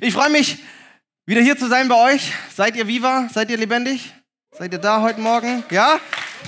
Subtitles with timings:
[0.00, 0.58] Ich freue mich,
[1.26, 2.32] wieder hier zu sein bei euch.
[2.54, 3.28] Seid ihr viva?
[3.32, 4.14] Seid ihr lebendig?
[4.56, 5.64] Seid ihr da heute Morgen?
[5.70, 5.98] Ja?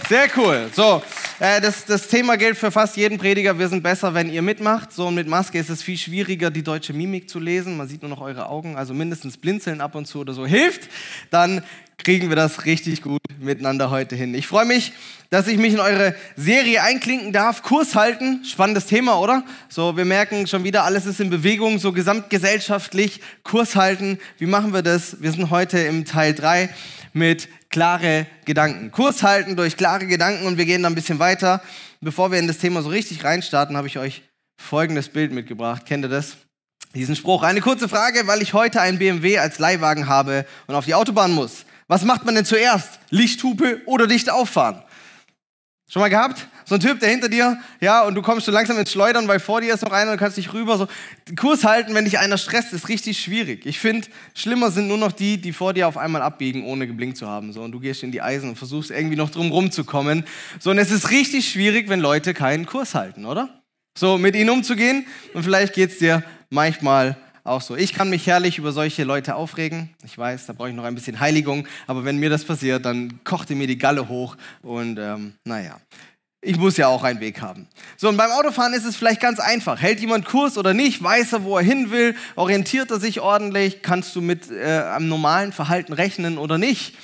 [0.08, 0.70] Sehr cool.
[0.72, 1.02] So,
[1.40, 3.58] äh, das, das Thema gilt für fast jeden Prediger.
[3.58, 4.92] Wir sind besser, wenn ihr mitmacht.
[4.92, 7.76] So, und mit Maske ist es viel schwieriger, die deutsche Mimik zu lesen.
[7.76, 8.76] Man sieht nur noch eure Augen.
[8.76, 10.88] Also mindestens blinzeln ab und zu oder so hilft.
[11.30, 11.64] Dann
[12.04, 14.34] kriegen wir das richtig gut miteinander heute hin.
[14.34, 14.92] Ich freue mich,
[15.30, 17.62] dass ich mich in eure Serie einklinken darf.
[17.62, 19.44] Kurs halten, spannendes Thema, oder?
[19.68, 23.20] So, wir merken schon wieder, alles ist in Bewegung, so gesamtgesellschaftlich.
[23.44, 25.22] Kurs halten, wie machen wir das?
[25.22, 26.70] Wir sind heute im Teil 3
[27.12, 28.90] mit klare Gedanken.
[28.90, 31.62] Kurs halten durch klare Gedanken und wir gehen dann ein bisschen weiter.
[32.00, 34.22] Bevor wir in das Thema so richtig reinstarten, habe ich euch
[34.60, 35.86] folgendes Bild mitgebracht.
[35.86, 36.36] Kennt ihr das?
[36.94, 37.44] Diesen Spruch.
[37.44, 41.30] Eine kurze Frage, weil ich heute einen BMW als Leihwagen habe und auf die Autobahn
[41.30, 41.64] muss.
[41.90, 43.00] Was macht man denn zuerst?
[43.10, 44.80] Lichthupe oder dicht auffahren?
[45.88, 46.46] Schon mal gehabt?
[46.64, 49.40] So ein Typ, der hinter dir, ja, und du kommst so langsam ins Schleudern, weil
[49.40, 50.86] vor dir ist noch einer und du kannst dich rüber so.
[51.34, 53.66] Kurs halten, wenn dich einer stresst, ist richtig schwierig.
[53.66, 57.16] Ich finde, schlimmer sind nur noch die, die vor dir auf einmal abbiegen, ohne geblinkt
[57.16, 57.52] zu haben.
[57.52, 60.24] So, und du gehst in die Eisen und versuchst irgendwie noch drum rumzukommen.
[60.60, 63.62] So, und es ist richtig schwierig, wenn Leute keinen Kurs halten, oder?
[63.98, 65.06] So, mit ihnen umzugehen.
[65.34, 67.76] Und vielleicht geht es dir manchmal auch so.
[67.76, 69.90] Ich kann mich herrlich über solche Leute aufregen.
[70.04, 71.66] Ich weiß, da brauche ich noch ein bisschen Heiligung.
[71.86, 74.36] Aber wenn mir das passiert, dann kochte mir die Galle hoch.
[74.62, 75.80] Und ähm, naja,
[76.42, 77.66] ich muss ja auch einen Weg haben.
[77.96, 79.80] So, und beim Autofahren ist es vielleicht ganz einfach.
[79.80, 81.02] Hält jemand Kurs oder nicht?
[81.02, 82.14] Weiß er, wo er hin will?
[82.36, 83.82] Orientiert er sich ordentlich?
[83.82, 86.96] Kannst du mit äh, einem normalen Verhalten rechnen oder nicht?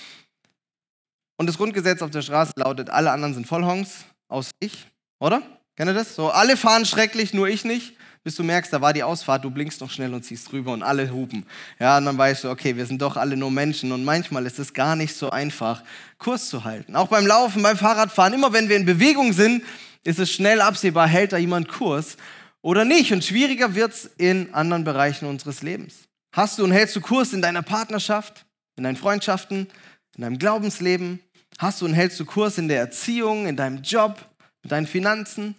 [1.39, 4.87] Und das Grundgesetz auf der Straße lautet, alle anderen sind Vollhongs, außer ich,
[5.21, 5.43] oder?
[5.77, 6.15] Kennt ihr das?
[6.15, 7.93] So, alle fahren schrecklich, nur ich nicht
[8.27, 10.82] bis du merkst, da war die Ausfahrt, du blinkst noch schnell und ziehst drüber und
[10.82, 11.46] alle hupen.
[11.78, 14.58] Ja, und dann weißt du, okay, wir sind doch alle nur Menschen und manchmal ist
[14.58, 15.84] es gar nicht so einfach,
[16.19, 16.97] Kurs zu halten.
[16.97, 19.62] Auch beim Laufen, beim Fahrradfahren, immer wenn wir in Bewegung sind,
[20.02, 22.16] ist es schnell absehbar, hält da jemand Kurs
[22.62, 23.12] oder nicht.
[23.12, 25.94] Und schwieriger wird es in anderen Bereichen unseres Lebens.
[26.32, 29.69] Hast du und hältst du Kurs in deiner Partnerschaft, in deinen Freundschaften,
[30.16, 31.20] in deinem Glaubensleben?
[31.58, 34.19] Hast du und hältst du Kurs in der Erziehung, in deinem Job,
[34.65, 35.54] in deinen Finanzen?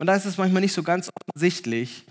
[0.00, 2.06] Und da ist es manchmal nicht so ganz offensichtlich,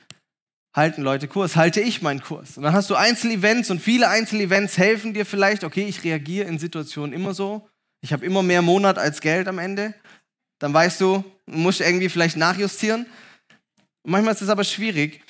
[0.76, 2.56] halten Leute Kurs, halte ich meinen Kurs.
[2.56, 6.60] Und dann hast du Einzelevents und viele Einzelevents helfen dir vielleicht, okay, ich reagiere in
[6.60, 7.68] Situationen immer so,
[8.02, 9.96] ich habe immer mehr Monat als Geld am Ende.
[10.60, 13.08] Dann weißt du, du musst irgendwie vielleicht nachjustieren.
[14.06, 15.24] Manchmal ist es aber schwierig.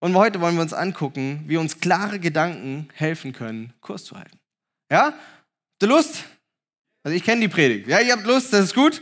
[0.00, 4.38] Und heute wollen wir uns angucken, wie uns klare Gedanken helfen können, Kurs zu halten.
[4.90, 5.14] Ja?
[5.80, 6.24] Ihr Lust?
[7.02, 7.88] Also ich kenne die Predigt.
[7.88, 9.00] Ja, ihr habt Lust, das ist gut.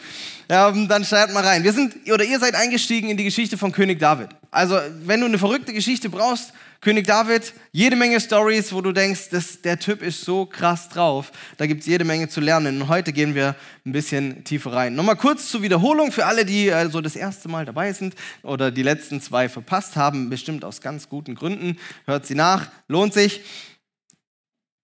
[0.48, 1.64] Ja, dann startet mal rein.
[1.64, 4.28] Wir sind, oder ihr seid eingestiegen in die Geschichte von König David.
[4.50, 9.30] Also, wenn du eine verrückte Geschichte brauchst, König David, jede Menge Stories, wo du denkst,
[9.30, 11.32] das, der Typ ist so krass drauf.
[11.56, 12.80] Da gibt es jede Menge zu lernen.
[12.80, 14.94] Und heute gehen wir ein bisschen tiefer rein.
[14.94, 18.84] Nochmal kurz zur Wiederholung für alle, die also das erste Mal dabei sind oder die
[18.84, 21.78] letzten zwei verpasst haben, bestimmt aus ganz guten Gründen.
[22.06, 23.42] Hört sie nach, lohnt sich.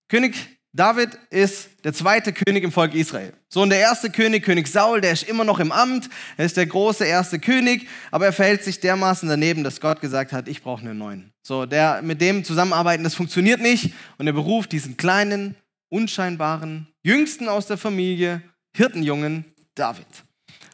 [0.08, 0.34] König
[0.76, 3.32] David ist der zweite König im Volk Israel.
[3.48, 6.10] So, und der erste König, König Saul, der ist immer noch im Amt.
[6.36, 10.32] Er ist der große erste König, aber er verhält sich dermaßen daneben, dass Gott gesagt
[10.32, 11.32] hat, ich brauche einen neuen.
[11.44, 13.94] So, der mit dem zusammenarbeiten, das funktioniert nicht.
[14.18, 15.54] Und er beruft diesen kleinen,
[15.90, 18.42] unscheinbaren, jüngsten aus der Familie,
[18.76, 19.44] Hirtenjungen
[19.76, 20.08] David.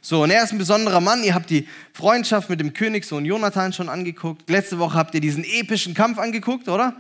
[0.00, 1.22] So, und er ist ein besonderer Mann.
[1.25, 4.49] Ihr habt die Freundschaft mit dem Königssohn Jonathan schon angeguckt.
[4.49, 6.97] Letzte Woche habt ihr diesen epischen Kampf angeguckt, oder?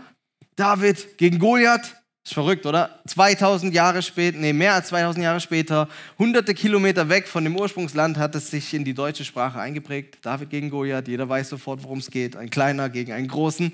[0.54, 1.96] David gegen Goliath.
[2.24, 3.00] Ist verrückt, oder?
[3.06, 5.88] 2000 Jahre später, nee, mehr als 2000 Jahre später,
[6.18, 10.18] hunderte Kilometer weg von dem Ursprungsland hat es sich in die deutsche Sprache eingeprägt.
[10.22, 12.36] David gegen Goliath, jeder weiß sofort, worum es geht.
[12.36, 13.72] Ein kleiner gegen einen großen.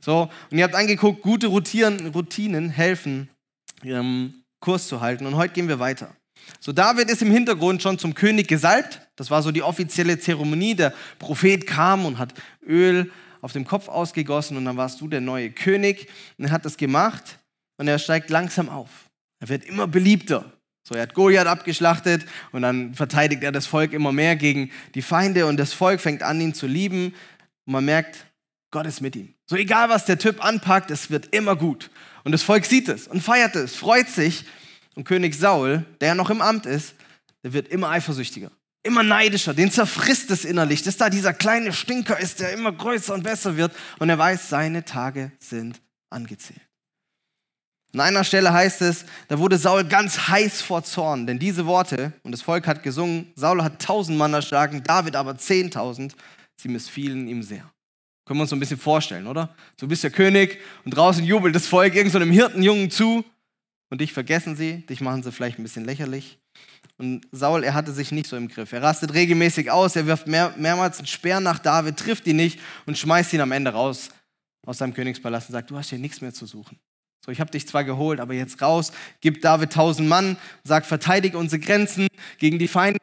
[0.00, 3.28] So, und ihr habt angeguckt, gute Routinen, Routinen helfen,
[3.82, 5.26] ihren Kurs zu halten.
[5.26, 6.14] Und heute gehen wir weiter.
[6.60, 9.00] So, David ist im Hintergrund schon zum König gesalbt.
[9.16, 10.76] Das war so die offizielle Zeremonie.
[10.76, 12.32] Der Prophet kam und hat
[12.64, 13.10] Öl
[13.40, 16.08] auf dem Kopf ausgegossen und dann warst du der neue König.
[16.38, 17.38] Und er hat das gemacht
[17.78, 19.08] und er steigt langsam auf.
[19.40, 20.52] Er wird immer beliebter.
[20.86, 25.02] So, er hat Goliath abgeschlachtet und dann verteidigt er das Volk immer mehr gegen die
[25.02, 27.14] Feinde und das Volk fängt an, ihn zu lieben
[27.66, 28.26] und man merkt,
[28.70, 29.34] Gott ist mit ihm.
[29.46, 31.90] So egal, was der Typ anpackt, es wird immer gut.
[32.24, 34.44] Und das Volk sieht es und feiert es, freut sich.
[34.94, 36.94] Und König Saul, der noch im Amt ist,
[37.44, 38.50] der wird immer eifersüchtiger,
[38.82, 43.14] immer neidischer, den zerfrisst es innerlich, dass da dieser kleine Stinker ist, der immer größer
[43.14, 43.72] und besser wird.
[44.00, 45.80] Und er weiß, seine Tage sind
[46.10, 46.67] angezählt.
[47.94, 52.12] An einer Stelle heißt es, da wurde Saul ganz heiß vor Zorn, denn diese Worte,
[52.22, 56.14] und das Volk hat gesungen, Saul hat tausend Mann erschlagen, David aber zehntausend,
[56.56, 57.70] sie missfielen ihm sehr.
[58.26, 59.54] Können wir uns so ein bisschen vorstellen, oder?
[59.78, 63.24] Du bist der König und draußen jubelt das Volk irgendeinem so Hirtenjungen zu
[63.88, 66.38] und dich vergessen sie, dich machen sie vielleicht ein bisschen lächerlich.
[66.98, 68.72] Und Saul, er hatte sich nicht so im Griff.
[68.72, 72.60] Er rastet regelmäßig aus, er wirft mehr, mehrmals einen Speer nach David, trifft ihn nicht
[72.84, 74.10] und schmeißt ihn am Ende raus
[74.66, 76.78] aus seinem Königspalast und sagt, du hast hier nichts mehr zu suchen.
[77.24, 81.36] So, ich habe dich zwar geholt, aber jetzt raus, gib David tausend Mann, sagt, verteidige
[81.38, 82.06] unsere Grenzen
[82.38, 82.98] gegen die Feinde.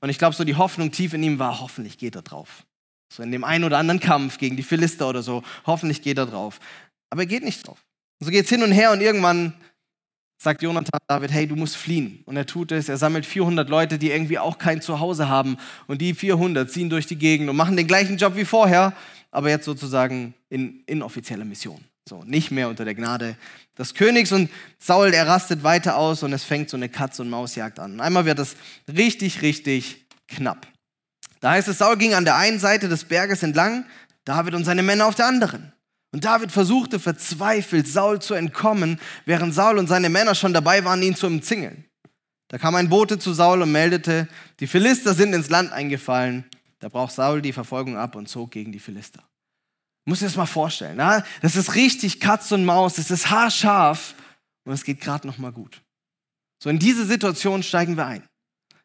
[0.00, 2.64] Und ich glaube, so die Hoffnung tief in ihm war, hoffentlich geht er drauf.
[3.10, 6.26] So in dem einen oder anderen Kampf gegen die Philister oder so, hoffentlich geht er
[6.26, 6.58] drauf.
[7.10, 7.78] Aber er geht nicht drauf.
[8.20, 9.54] Und so geht es hin und her und irgendwann
[10.36, 12.22] sagt Jonathan David, hey, du musst fliehen.
[12.26, 15.56] Und er tut es, er sammelt 400 Leute, die irgendwie auch kein Zuhause haben.
[15.86, 18.94] Und die 400 ziehen durch die Gegend und machen den gleichen Job wie vorher,
[19.30, 21.82] aber jetzt sozusagen in inoffizieller Mission.
[22.06, 23.36] So, nicht mehr unter der Gnade
[23.78, 24.30] des Königs.
[24.30, 27.92] Und Saul, er rastet weiter aus und es fängt so eine Katz- und Mausjagd an.
[27.92, 28.56] Und einmal wird es
[28.88, 30.66] richtig, richtig knapp.
[31.40, 33.86] Da heißt es, Saul ging an der einen Seite des Berges entlang,
[34.24, 35.72] David und seine Männer auf der anderen.
[36.12, 41.02] Und David versuchte verzweifelt, Saul zu entkommen, während Saul und seine Männer schon dabei waren,
[41.02, 41.84] ihn zu umzingeln.
[42.48, 44.28] Da kam ein Bote zu Saul und meldete,
[44.60, 46.44] die Philister sind ins Land eingefallen.
[46.78, 49.24] Da brach Saul die Verfolgung ab und zog gegen die Philister.
[50.06, 50.96] Muss dir das mal vorstellen.
[50.96, 51.24] Na?
[51.40, 54.14] Das ist richtig Katz und Maus, das ist haarscharf
[54.64, 55.82] und es geht gerade noch mal gut.
[56.62, 58.22] So in diese Situation steigen wir ein.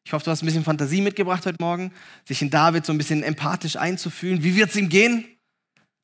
[0.05, 1.93] Ich hoffe, du hast ein bisschen Fantasie mitgebracht heute Morgen,
[2.25, 4.43] sich in David so ein bisschen empathisch einzufühlen.
[4.43, 5.39] Wie wird es ihm gehen?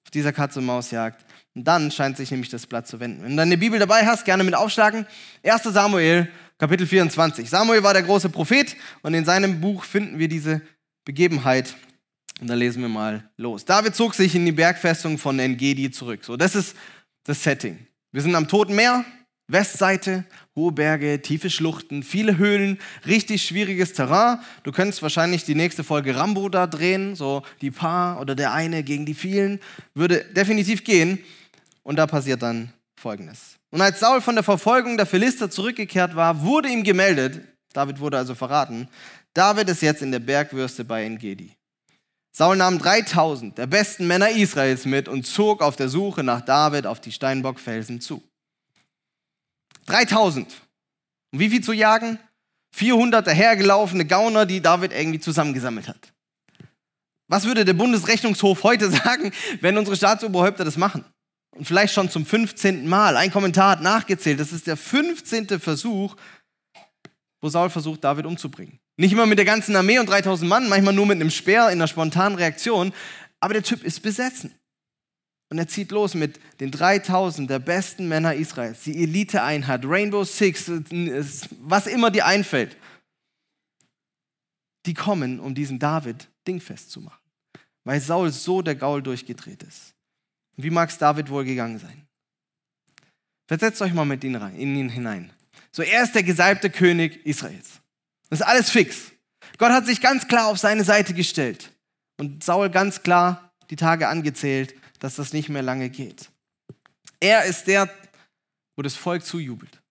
[0.05, 1.25] auf dieser Katze-Maus-Jagd.
[1.55, 3.23] Und dann scheint sich nämlich das Blatt zu wenden.
[3.23, 5.07] Wenn du deine Bibel dabei hast, gerne mit aufschlagen.
[5.43, 5.63] 1.
[5.63, 6.29] Samuel,
[6.59, 7.49] Kapitel 24.
[7.49, 10.61] Samuel war der große Prophet und in seinem Buch finden wir diese
[11.05, 11.75] Begebenheit.
[12.41, 13.63] Und da lesen wir mal los.
[13.63, 16.23] David zog sich in die Bergfestung von Engedi zurück.
[16.23, 16.75] So, das ist
[17.23, 17.87] das Setting.
[18.11, 19.05] Wir sind am Toten Meer,
[19.47, 24.39] Westseite, hohe Berge, tiefe Schluchten, viele Höhlen, richtig schwieriges Terrain.
[24.63, 28.83] Du könntest wahrscheinlich die nächste Folge Rambo da drehen, so die paar oder der eine
[28.83, 29.59] gegen die vielen.
[29.93, 31.19] Würde definitiv gehen.
[31.83, 33.57] Und da passiert dann Folgendes.
[33.69, 37.41] Und als Saul von der Verfolgung der Philister zurückgekehrt war, wurde ihm gemeldet,
[37.73, 38.87] David wurde also verraten,
[39.33, 41.51] David ist jetzt in der Bergwürste bei Engedi.
[42.37, 46.85] Saul nahm 3000 der besten Männer Israels mit und zog auf der Suche nach David
[46.85, 48.21] auf die Steinbockfelsen zu.
[49.85, 50.53] 3000.
[51.31, 52.19] Und wie viel zu jagen?
[52.75, 56.11] 400 dahergelaufene Gauner, die David irgendwie zusammengesammelt hat.
[57.29, 61.05] Was würde der Bundesrechnungshof heute sagen, wenn unsere Staatsoberhäupter das machen?
[61.55, 62.85] Und vielleicht schon zum 15.
[62.85, 63.15] Mal.
[63.15, 64.41] Ein Kommentar hat nachgezählt.
[64.41, 65.57] Das ist der 15.
[65.61, 66.17] Versuch,
[67.39, 68.77] wo Saul versucht, David umzubringen.
[68.97, 71.73] Nicht immer mit der ganzen Armee und 3000 Mann, manchmal nur mit einem Speer in
[71.73, 72.93] einer spontanen Reaktion.
[73.39, 74.53] Aber der Typ ist besessen.
[75.49, 80.71] Und er zieht los mit den 3000 der besten Männer Israels, die Elite-Einheit, Rainbow Six,
[81.61, 82.77] was immer dir einfällt.
[84.85, 87.21] Die kommen, um diesen David dingfest zu machen,
[87.83, 89.93] weil Saul so der Gaul durchgedreht ist.
[90.57, 92.07] Wie mag es David wohl gegangen sein?
[93.47, 95.31] Versetzt euch mal mit ihm rein, in ihn hinein.
[95.71, 97.81] So, er ist der gesalbte König Israels.
[98.29, 99.11] Das ist alles fix.
[99.57, 101.71] Gott hat sich ganz klar auf seine Seite gestellt
[102.17, 106.31] und Saul ganz klar die Tage angezählt dass das nicht mehr lange geht.
[107.19, 107.93] Er ist der,
[108.75, 109.81] wo das Volk zujubelt.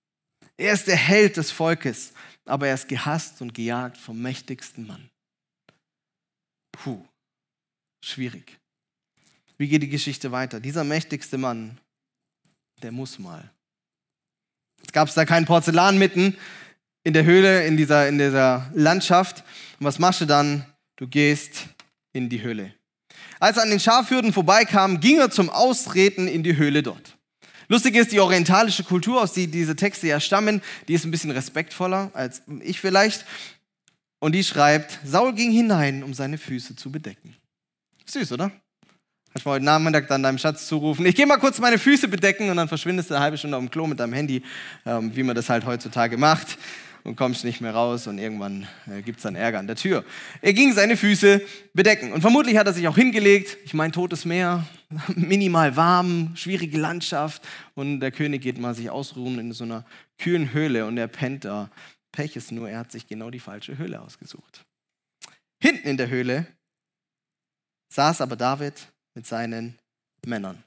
[0.57, 2.13] Er ist der Held des Volkes,
[2.45, 5.11] aber er ist gehasst und gejagt vom mächtigsten Mann.
[6.73, 7.05] Puh,
[8.05, 8.59] schwierig.
[9.57, 10.61] Wie geht die Geschichte weiter?
[10.61, 11.81] Dieser mächtigste Mann,
[12.83, 13.51] der muss mal.
[14.85, 16.37] Es gab da kein Porzellan mitten
[17.05, 19.45] in der Höhle, in dieser, in dieser Landschaft.
[19.79, 20.67] Und was machst du dann?
[20.97, 21.67] Du gehst
[22.13, 22.75] in die Höhle.
[23.39, 27.17] Als er an den Schafhürden vorbeikam, ging er zum Ausreden in die Höhle dort.
[27.69, 31.31] Lustig ist, die orientalische Kultur, aus der diese Texte ja stammen, die ist ein bisschen
[31.31, 33.25] respektvoller als ich vielleicht.
[34.19, 37.37] Und die schreibt, Saul ging hinein, um seine Füße zu bedecken.
[38.07, 38.51] Süß, oder?
[39.33, 42.07] Kannst du mal heute Nachmittag dann deinem Schatz zurufen, ich gehe mal kurz meine Füße
[42.09, 44.43] bedecken und dann verschwindest du eine halbe Stunde auf dem Klo mit deinem Handy,
[44.87, 46.57] ähm, wie man das halt heutzutage macht
[47.05, 50.05] und kommst nicht mehr raus und irgendwann äh, gibt es dann Ärger an der Tür.
[50.41, 51.43] Er ging seine Füße
[51.75, 53.59] bedecken und vermutlich hat er sich auch hingelegt.
[53.65, 54.67] Ich meine, totes Meer,
[55.15, 59.85] minimal warm, schwierige Landschaft und der König geht mal sich ausruhen in so einer
[60.19, 61.71] kühlen Höhle und er pennt da.
[62.11, 64.65] Pech ist nur, er hat sich genau die falsche Höhle ausgesucht.
[65.61, 66.47] Hinten in der Höhle
[67.91, 68.75] saß aber David
[69.15, 69.79] mit seinen
[70.25, 70.63] Männern.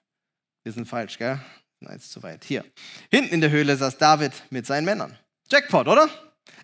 [0.63, 1.39] Wir sind falsch, gell?
[1.79, 2.43] Nein, ist zu weit.
[2.43, 2.65] Hier.
[3.09, 5.17] Hinten in der Höhle saß David mit seinen Männern.
[5.49, 6.09] Jackpot, oder?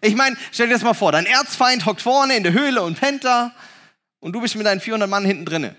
[0.02, 3.00] Ich meine, stell dir das mal vor, dein Erzfeind hockt vorne in der Höhle und
[3.00, 3.56] pennt da
[4.20, 5.76] und du bist mit deinen 400 Mann hinten drinne.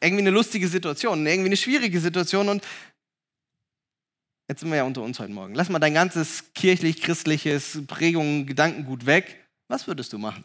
[0.00, 2.64] Irgendwie eine lustige Situation, irgendwie eine schwierige Situation und
[4.48, 5.54] jetzt sind wir ja unter uns heute Morgen.
[5.54, 9.44] Lass mal dein ganzes kirchlich-christliches Prägung, Gedankengut weg.
[9.68, 10.44] Was würdest du machen?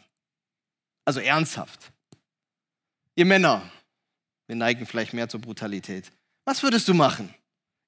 [1.04, 1.92] Also ernsthaft.
[3.14, 3.62] Ihr Männer,
[4.46, 6.10] wir neigen vielleicht mehr zur Brutalität.
[6.44, 7.32] Was würdest du machen?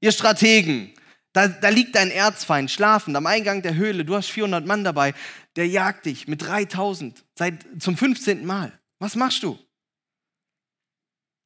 [0.01, 0.93] Ihr Strategen,
[1.35, 4.05] da, da liegt dein Erzfeind schlafend am Eingang der Höhle.
[4.05, 5.15] Du hast 400 Mann dabei.
[5.57, 8.47] Der jagt dich mit 3000 seit zum 15.
[8.47, 8.79] Mal.
[9.01, 9.59] Was machst du?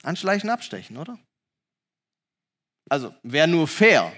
[0.02, 1.18] Anschleichen, abstechen, oder?
[2.90, 4.12] Also wäre nur fair.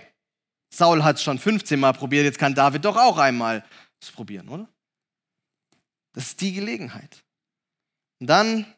[0.74, 3.64] Saul hat es schon 15 Mal probiert, jetzt kann David doch auch einmal
[4.00, 4.68] es probieren, oder?
[6.14, 7.22] Das ist die Gelegenheit.
[8.20, 8.72] Und dann,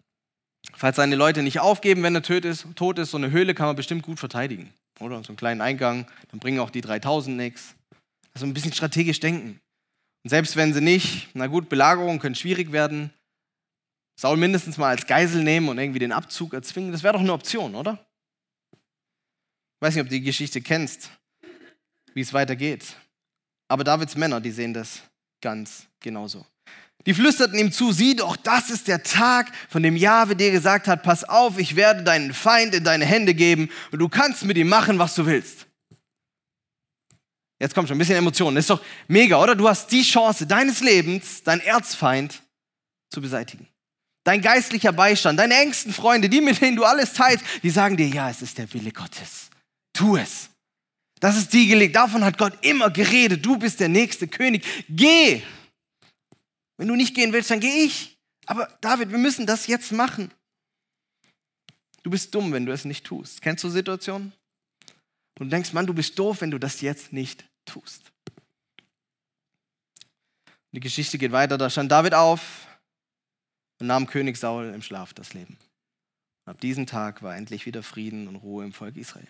[0.75, 3.66] falls seine Leute nicht aufgeben, wenn er tot ist, tot ist, so eine Höhle kann
[3.66, 4.72] man bestimmt gut verteidigen,
[5.02, 5.23] oder?
[5.23, 7.75] So einen kleinen Eingang, dann bringen auch die 3000 nichts.
[8.35, 9.61] Also ein bisschen strategisch denken.
[10.25, 13.12] Und selbst wenn sie nicht, na gut, Belagerung könnte schwierig werden,
[14.18, 17.32] Saul mindestens mal als Geisel nehmen und irgendwie den Abzug erzwingen, das wäre doch eine
[17.32, 18.06] Option, oder?
[18.73, 21.11] Ich weiß nicht, ob du die Geschichte kennst,
[22.14, 22.97] wie es weitergeht.
[23.68, 25.02] Aber Davids Männer, die sehen das
[25.40, 26.47] ganz genauso.
[27.06, 30.87] Die flüsterten ihm zu, sieh doch, das ist der Tag, von dem Jahwe dir gesagt
[30.87, 34.56] hat, pass auf, ich werde deinen Feind in deine Hände geben und du kannst mit
[34.56, 35.66] ihm machen, was du willst.
[37.59, 38.56] Jetzt kommt schon ein bisschen Emotionen.
[38.56, 39.54] Ist doch mega, oder?
[39.54, 42.42] Du hast die Chance deines Lebens, deinen Erzfeind
[43.09, 43.68] zu beseitigen.
[44.25, 48.09] Dein geistlicher Beistand, deine engsten Freunde, die, mit denen du alles teilst, die sagen dir,
[48.09, 49.50] ja, es ist der Wille Gottes.
[49.92, 50.49] Tu es.
[51.21, 52.04] Das ist die Gelegenheit.
[52.04, 53.47] Davon hat Gott immer geredet.
[53.47, 54.64] Du bist der nächste König.
[54.88, 55.42] Geh.
[56.76, 58.19] Wenn du nicht gehen willst, dann gehe ich.
[58.47, 60.33] Aber David, wir müssen das jetzt machen.
[62.02, 63.43] Du bist dumm, wenn du es nicht tust.
[63.43, 64.33] Kennst du Situationen?
[65.38, 68.12] Und du denkst, Mann, du bist doof, wenn du das jetzt nicht tust.
[70.73, 71.59] Die Geschichte geht weiter.
[71.59, 72.67] Da stand David auf
[73.79, 75.59] und nahm König Saul im Schlaf das Leben.
[76.45, 79.29] ab diesem Tag war endlich wieder Frieden und Ruhe im Volk Israel.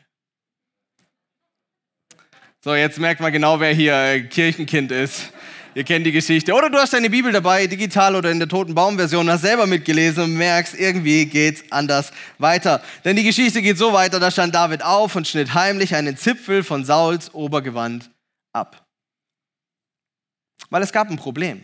[2.64, 5.33] So, jetzt merkt man genau, wer hier Kirchenkind ist.
[5.75, 6.54] Ihr kennt die Geschichte.
[6.54, 10.23] Oder du hast deine Bibel dabei, digital oder in der toten Baumversion, hast selber mitgelesen
[10.23, 12.81] und merkst, irgendwie geht's anders weiter.
[13.04, 16.62] Denn die Geschichte geht so weiter, da stand David auf und schnitt heimlich einen Zipfel
[16.62, 18.12] von Sauls Obergewand
[18.52, 18.87] ab.
[20.71, 21.62] Weil es gab ein Problem.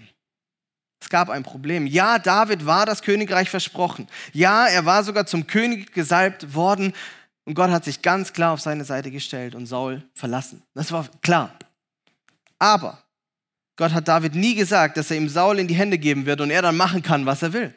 [1.01, 1.87] Es gab ein Problem.
[1.87, 4.09] Ja, David war das Königreich versprochen.
[4.33, 6.93] Ja, er war sogar zum König gesalbt worden
[7.49, 10.63] und Gott hat sich ganz klar auf seine Seite gestellt und Saul verlassen.
[10.75, 11.59] Das war klar.
[12.59, 13.03] Aber
[13.77, 16.51] Gott hat David nie gesagt, dass er ihm Saul in die Hände geben wird und
[16.51, 17.73] er dann machen kann, was er will.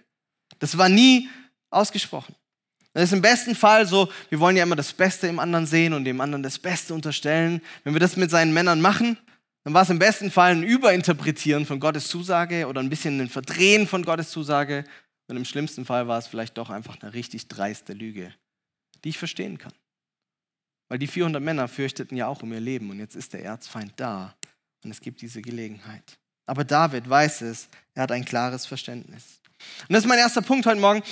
[0.60, 1.30] Das war nie
[1.70, 2.36] ausgesprochen.
[2.92, 5.94] Das ist im besten Fall so, wir wollen ja immer das Beste im anderen sehen
[5.94, 7.62] und dem anderen das Beste unterstellen.
[7.86, 9.18] Wenn wir das mit seinen Männern machen,
[9.64, 13.30] dann war es im besten Fall ein Überinterpretieren von Gottes Zusage oder ein bisschen ein
[13.30, 14.84] Verdrehen von Gottes Zusage.
[15.30, 18.34] Und im schlimmsten Fall war es vielleicht doch einfach eine richtig dreiste Lüge
[19.04, 19.74] die ich verstehen kann.
[20.88, 23.94] Weil die 400 Männer fürchteten ja auch um ihr Leben und jetzt ist der Erzfeind
[23.96, 24.36] da
[24.84, 26.18] und es gibt diese Gelegenheit.
[26.46, 29.40] Aber David weiß es, er hat ein klares Verständnis.
[29.88, 31.04] Und das ist mein erster Punkt heute Morgen.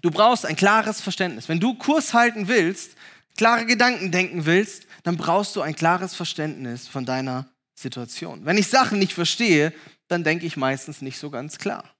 [0.00, 1.48] Du brauchst ein klares Verständnis.
[1.48, 2.96] Wenn du Kurs halten willst,
[3.36, 8.44] klare Gedanken denken willst, dann brauchst du ein klares Verständnis von deiner Situation.
[8.44, 9.72] Wenn ich Sachen nicht verstehe,
[10.08, 11.93] dann denke ich meistens nicht so ganz klar.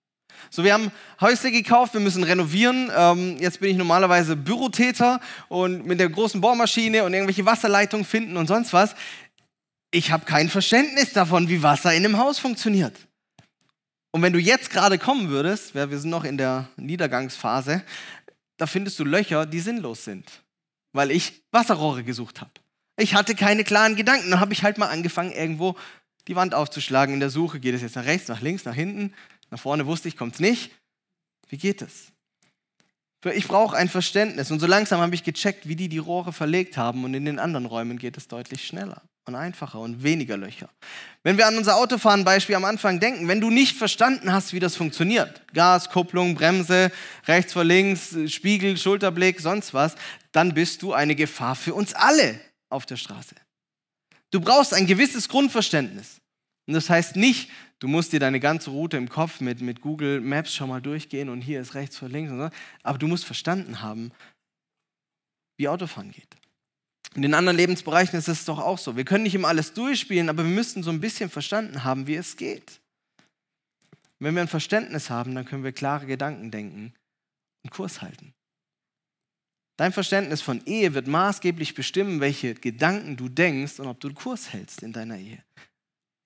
[0.50, 2.90] So, wir haben Häusle gekauft, wir müssen renovieren.
[2.96, 8.36] Ähm, jetzt bin ich normalerweise Bürotäter und mit der großen Bohrmaschine und irgendwelche Wasserleitungen finden
[8.36, 8.94] und sonst was.
[9.90, 12.96] Ich habe kein Verständnis davon, wie Wasser in einem Haus funktioniert.
[14.10, 17.82] Und wenn du jetzt gerade kommen würdest, wir sind noch in der Niedergangsphase,
[18.56, 20.42] da findest du Löcher, die sinnlos sind,
[20.92, 22.52] weil ich Wasserrohre gesucht habe.
[22.96, 24.30] Ich hatte keine klaren Gedanken.
[24.30, 25.76] Dann habe ich halt mal angefangen, irgendwo
[26.28, 27.60] die Wand aufzuschlagen in der Suche.
[27.60, 29.12] Geht es jetzt nach rechts, nach links, nach hinten?
[29.54, 30.72] Nach vorne wusste ich, kommt es nicht.
[31.48, 32.08] Wie geht es?
[33.34, 34.50] Ich brauche ein Verständnis.
[34.50, 37.04] Und so langsam habe ich gecheckt, wie die die Rohre verlegt haben.
[37.04, 40.68] Und in den anderen Räumen geht es deutlich schneller und einfacher und weniger Löcher.
[41.22, 44.74] Wenn wir an unser Autofahren-Beispiel am Anfang denken, wenn du nicht verstanden hast, wie das
[44.74, 46.90] funktioniert, Gas, Kupplung, Bremse,
[47.28, 49.94] rechts vor links, Spiegel, Schulterblick, sonst was,
[50.32, 53.36] dann bist du eine Gefahr für uns alle auf der Straße.
[54.32, 56.20] Du brauchst ein gewisses Grundverständnis.
[56.66, 57.50] Und das heißt nicht,
[57.84, 61.28] Du musst dir deine ganze Route im Kopf mit, mit Google Maps schon mal durchgehen
[61.28, 62.32] und hier ist rechts vor links.
[62.32, 62.48] Und so.
[62.82, 64.10] Aber du musst verstanden haben,
[65.58, 66.34] wie Autofahren geht.
[67.14, 68.96] In den anderen Lebensbereichen ist es doch auch so.
[68.96, 72.14] Wir können nicht immer alles durchspielen, aber wir müssten so ein bisschen verstanden haben, wie
[72.14, 72.80] es geht.
[74.18, 76.94] wenn wir ein Verständnis haben, dann können wir klare Gedanken denken
[77.64, 78.32] und Kurs halten.
[79.76, 84.54] Dein Verständnis von Ehe wird maßgeblich bestimmen, welche Gedanken du denkst und ob du Kurs
[84.54, 85.44] hältst in deiner Ehe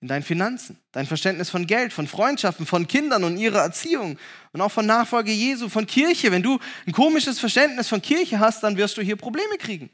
[0.01, 4.17] in deinen Finanzen, dein Verständnis von Geld, von Freundschaften, von Kindern und ihrer Erziehung
[4.53, 6.31] und auch von Nachfolge Jesu, von Kirche.
[6.31, 9.89] Wenn du ein komisches Verständnis von Kirche hast, dann wirst du hier Probleme kriegen.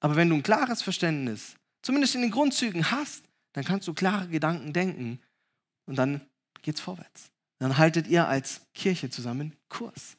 [0.00, 4.28] Aber wenn du ein klares Verständnis, zumindest in den Grundzügen hast, dann kannst du klare
[4.28, 5.20] Gedanken denken
[5.86, 6.20] und dann
[6.62, 7.30] geht's vorwärts.
[7.58, 10.16] Dann haltet ihr als Kirche zusammen Kurs.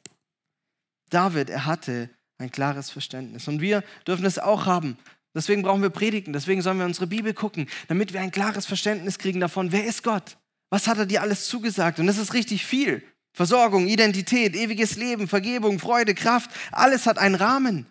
[1.10, 4.98] David, er hatte ein klares Verständnis und wir dürfen es auch haben.
[5.34, 9.18] Deswegen brauchen wir Predigen, deswegen sollen wir unsere Bibel gucken, damit wir ein klares Verständnis
[9.18, 10.36] kriegen davon, wer ist Gott?
[10.70, 11.98] Was hat er dir alles zugesagt?
[11.98, 13.02] Und das ist richtig viel.
[13.32, 17.86] Versorgung, Identität, ewiges Leben, Vergebung, Freude, Kraft, alles hat einen Rahmen.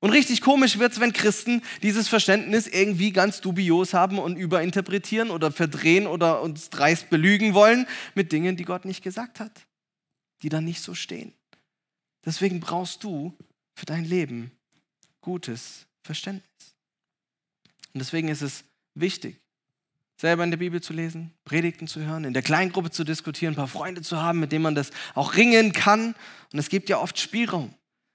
[0.00, 5.30] Und richtig komisch wird es, wenn Christen dieses Verständnis irgendwie ganz dubios haben und überinterpretieren
[5.30, 9.66] oder verdrehen oder uns dreist belügen wollen mit Dingen, die Gott nicht gesagt hat,
[10.42, 11.32] die dann nicht so stehen.
[12.24, 13.36] Deswegen brauchst du
[13.74, 14.52] für dein Leben
[15.20, 16.47] gutes Verständnis.
[17.94, 18.64] Und deswegen ist es
[18.94, 19.40] wichtig,
[20.16, 23.56] selber in der Bibel zu lesen, Predigten zu hören, in der Kleingruppe zu diskutieren, ein
[23.56, 26.14] paar Freunde zu haben, mit denen man das auch ringen kann.
[26.52, 27.72] Und es gibt ja oft Spielraum.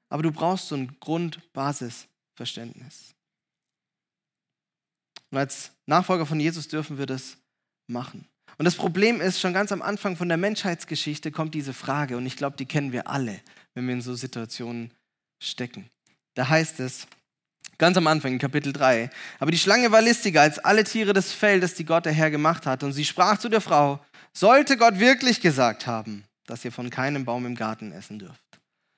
[0.10, 3.16] Aber du brauchst so ein Grundbasisverständnis.
[5.32, 7.38] Und als Nachfolger von Jesus dürfen wir das
[7.88, 8.28] machen.
[8.58, 12.28] Und das Problem ist, schon ganz am Anfang von der Menschheitsgeschichte kommt diese Frage, und
[12.28, 13.42] ich glaube, die kennen wir alle,
[13.74, 14.94] wenn wir in so Situationen
[15.40, 15.90] stecken.
[16.36, 17.08] Da heißt es,
[17.78, 21.32] ganz am Anfang in Kapitel 3, aber die Schlange war listiger als alle Tiere des
[21.32, 22.84] Feldes, die Gott der Herr gemacht hat.
[22.84, 24.04] Und sie sprach zu der Frau,
[24.34, 28.42] sollte Gott wirklich gesagt haben, dass ihr von keinem Baum im Garten essen dürft?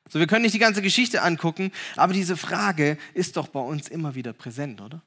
[0.09, 3.87] So, wir können nicht die ganze Geschichte angucken, aber diese Frage ist doch bei uns
[3.87, 5.01] immer wieder präsent, oder?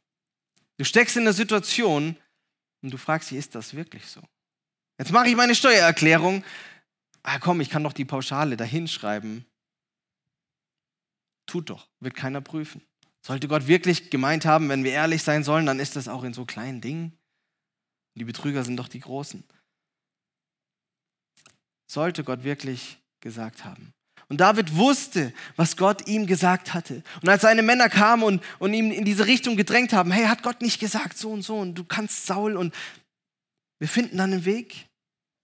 [0.77, 2.17] Du steckst in einer Situation
[2.83, 4.21] und du fragst dich, ist das wirklich so?
[4.99, 6.45] Jetzt mache ich meine Steuererklärung.
[7.23, 9.45] Ah komm, ich kann doch die Pauschale da hinschreiben.
[11.47, 12.83] Tut doch, wird keiner prüfen.
[13.29, 16.33] Sollte Gott wirklich gemeint haben, wenn wir ehrlich sein sollen, dann ist das auch in
[16.33, 17.13] so kleinen Dingen.
[18.15, 19.45] Die Betrüger sind doch die Großen.
[21.93, 23.93] Sollte Gott wirklich gesagt haben.
[24.31, 27.03] Und David wusste, was Gott ihm gesagt hatte.
[27.21, 30.43] Und als seine Männer kamen und, und ihm in diese Richtung gedrängt haben, hey, hat
[30.43, 32.75] Gott nicht gesagt, so und so, und du kannst Saul und
[33.79, 34.87] wir finden dann einen Weg,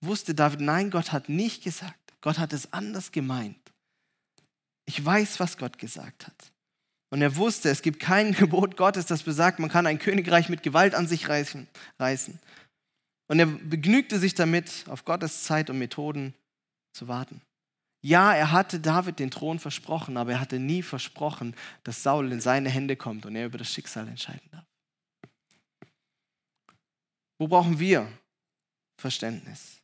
[0.00, 2.14] wusste David, nein, Gott hat nicht gesagt.
[2.22, 3.60] Gott hat es anders gemeint.
[4.86, 6.53] Ich weiß, was Gott gesagt hat.
[7.14, 10.64] Und er wusste, es gibt kein Gebot Gottes, das besagt, man kann ein Königreich mit
[10.64, 11.68] Gewalt an sich reißen.
[13.28, 16.34] Und er begnügte sich damit, auf Gottes Zeit und Methoden
[16.92, 17.40] zu warten.
[18.02, 21.54] Ja, er hatte David den Thron versprochen, aber er hatte nie versprochen,
[21.84, 24.66] dass Saul in seine Hände kommt und er über das Schicksal entscheiden darf.
[27.38, 28.10] Wo brauchen wir
[29.00, 29.80] Verständnis?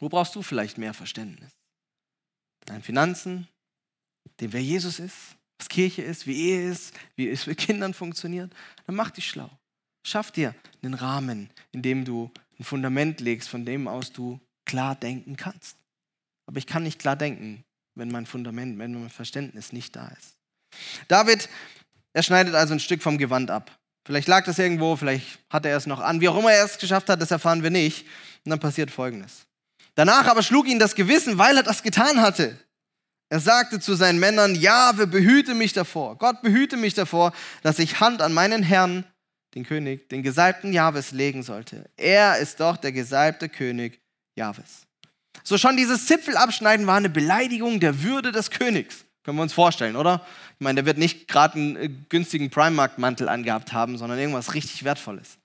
[0.00, 1.52] Wo brauchst du vielleicht mehr Verständnis?
[2.66, 3.48] Deinen Finanzen,
[4.40, 8.52] dem wer Jesus ist, was Kirche ist, wie Ehe ist, wie es mit Kindern funktioniert?
[8.86, 9.50] Dann mach dich schlau.
[10.06, 14.94] Schaff dir einen Rahmen, in dem du ein Fundament legst, von dem aus du klar
[14.94, 15.76] denken kannst.
[16.46, 17.64] Aber ich kann nicht klar denken,
[17.94, 20.36] wenn mein Fundament, wenn mein Verständnis nicht da ist.
[21.08, 21.48] David,
[22.12, 23.76] er schneidet also ein Stück vom Gewand ab.
[24.06, 26.20] Vielleicht lag das irgendwo, vielleicht hat er es noch an.
[26.20, 28.06] Wie auch immer er es geschafft hat, das erfahren wir nicht.
[28.44, 29.46] Und dann passiert Folgendes.
[29.96, 32.56] Danach aber schlug ihn das Gewissen, weil er das getan hatte.
[33.28, 36.16] Er sagte zu seinen Männern, Jahwe, behüte mich davor.
[36.16, 39.04] Gott behüte mich davor, dass ich Hand an meinen Herrn,
[39.54, 41.88] den König, den gesalbten Jahwes legen sollte.
[41.96, 44.00] Er ist doch der gesalbte König
[44.36, 44.86] Jahwes.
[45.42, 49.04] So schon dieses Zipfelabschneiden war eine Beleidigung der Würde des Königs.
[49.24, 50.24] Können wir uns vorstellen, oder?
[50.58, 54.84] Ich meine, der wird nicht gerade einen äh, günstigen Primark-Mantel angehabt haben, sondern irgendwas richtig
[54.84, 55.38] Wertvolles.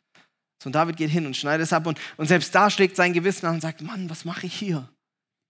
[0.61, 3.13] So, und David geht hin und schneidet es ab und, und selbst da schlägt sein
[3.13, 4.87] Gewissen an und sagt, Mann, was mache ich hier?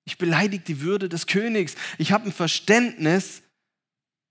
[0.06, 1.76] Ich beleidige die Würde des Königs.
[1.98, 3.44] Ich habe ein Verständnis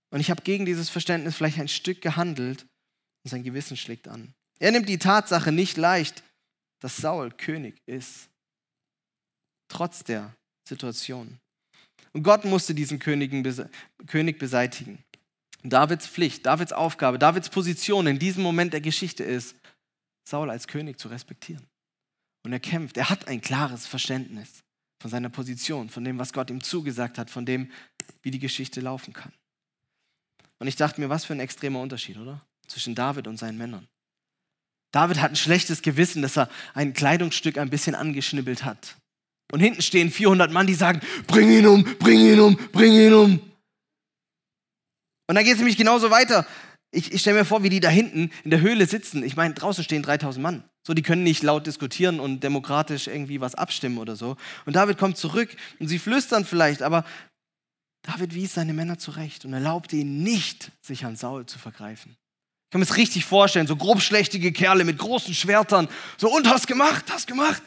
[0.09, 2.65] und ich habe gegen dieses Verständnis vielleicht ein Stück gehandelt
[3.23, 4.33] und sein Gewissen schlägt an.
[4.59, 6.23] Er nimmt die Tatsache nicht leicht,
[6.81, 8.29] dass Saul König ist
[9.71, 10.35] trotz der
[10.67, 11.39] Situation.
[12.13, 13.31] Und Gott musste diesen König
[14.39, 15.03] beseitigen.
[15.63, 19.55] Davids Pflicht, Davids Aufgabe, Davids Position in diesem Moment der Geschichte ist,
[20.27, 21.65] Saul als König zu respektieren.
[22.43, 24.63] Und er kämpft, er hat ein klares Verständnis
[25.01, 27.71] von seiner Position, von dem, was Gott ihm zugesagt hat, von dem,
[28.21, 29.33] wie die Geschichte laufen kann.
[30.59, 32.45] Und ich dachte mir, was für ein extremer Unterschied, oder?
[32.67, 33.87] Zwischen David und seinen Männern.
[34.91, 38.95] David hat ein schlechtes Gewissen, dass er ein Kleidungsstück ein bisschen angeschnibbelt hat.
[39.51, 43.13] Und hinten stehen 400 Mann, die sagen, bring ihn um, bring ihn um, bring ihn
[43.13, 43.39] um.
[45.27, 46.45] Und dann geht es nämlich genauso weiter.
[46.91, 49.23] Ich, ich stelle mir vor, wie die da hinten in der Höhle sitzen.
[49.23, 50.63] Ich meine, draußen stehen 3000 Mann.
[50.85, 54.35] So, die können nicht laut diskutieren und demokratisch irgendwie was abstimmen oder so.
[54.65, 57.05] Und David kommt zurück und sie flüstern vielleicht, aber
[58.01, 62.17] David wies seine Männer zurecht und erlaubte ihnen nicht, sich an Saul zu vergreifen.
[62.65, 65.87] Ich kann mir das richtig vorstellen, so grobschlächtige Kerle mit großen Schwertern.
[66.17, 67.61] So, und hast gemacht, hast gemacht.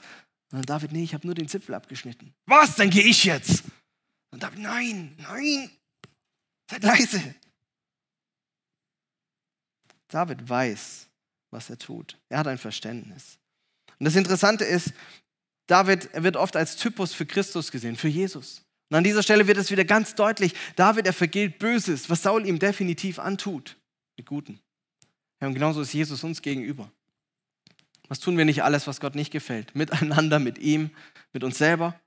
[0.50, 2.34] Und dann David, nee, ich habe nur den Zipfel abgeschnitten.
[2.46, 2.76] Was?
[2.76, 3.64] Dann gehe ich jetzt.
[4.32, 5.70] Und David, nein, nein,
[6.68, 7.34] seid leise.
[10.14, 11.08] David weiß,
[11.50, 12.16] was er tut.
[12.28, 13.36] Er hat ein Verständnis.
[13.98, 14.92] Und das Interessante ist,
[15.66, 18.62] David, wird oft als Typus für Christus gesehen, für Jesus.
[18.90, 22.46] Und an dieser Stelle wird es wieder ganz deutlich, David, er vergilt Böses, was Saul
[22.46, 23.76] ihm definitiv antut,
[24.16, 24.60] mit Guten.
[25.40, 26.92] Ja, und genauso ist Jesus uns gegenüber.
[28.06, 29.74] Was tun wir nicht alles, was Gott nicht gefällt?
[29.74, 30.90] Miteinander, mit ihm,
[31.32, 31.98] mit uns selber.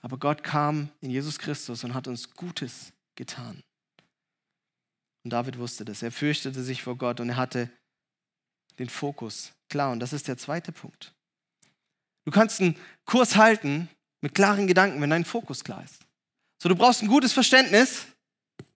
[0.00, 3.62] Aber Gott kam in Jesus Christus und hat uns Gutes getan.
[5.24, 6.02] Und David wusste das.
[6.02, 7.70] Er fürchtete sich vor Gott und er hatte
[8.78, 9.92] den Fokus klar.
[9.92, 11.14] Und das ist der zweite Punkt.
[12.24, 13.88] Du kannst einen Kurs halten
[14.20, 16.00] mit klaren Gedanken, wenn dein Fokus klar ist.
[16.62, 18.06] So, du brauchst ein gutes Verständnis.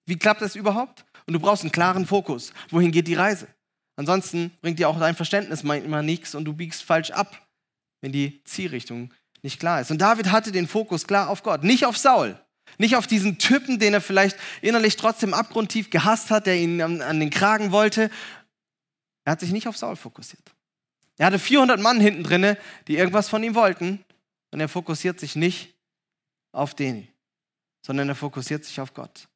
[0.06, 1.04] Wie klappt das überhaupt?
[1.26, 2.52] Und du brauchst einen klaren Fokus.
[2.70, 3.48] Wohin geht die Reise?
[3.96, 7.46] Ansonsten bringt dir auch dein Verständnis manchmal nichts und du biegst falsch ab,
[8.00, 9.90] wenn die Zielrichtung nicht klar ist.
[9.90, 12.38] Und David hatte den Fokus klar auf Gott, nicht auf Saul.
[12.78, 17.00] Nicht auf diesen Typen, den er vielleicht innerlich trotzdem abgrundtief gehasst hat, der ihn an,
[17.02, 18.10] an den Kragen wollte.
[19.24, 20.42] Er hat sich nicht auf Saul fokussiert.
[21.18, 24.04] Er hatte 400 Mann hinten drinne, die irgendwas von ihm wollten.
[24.50, 25.74] Und er fokussiert sich nicht
[26.52, 27.08] auf den,
[27.84, 29.28] sondern er fokussiert sich auf Gott.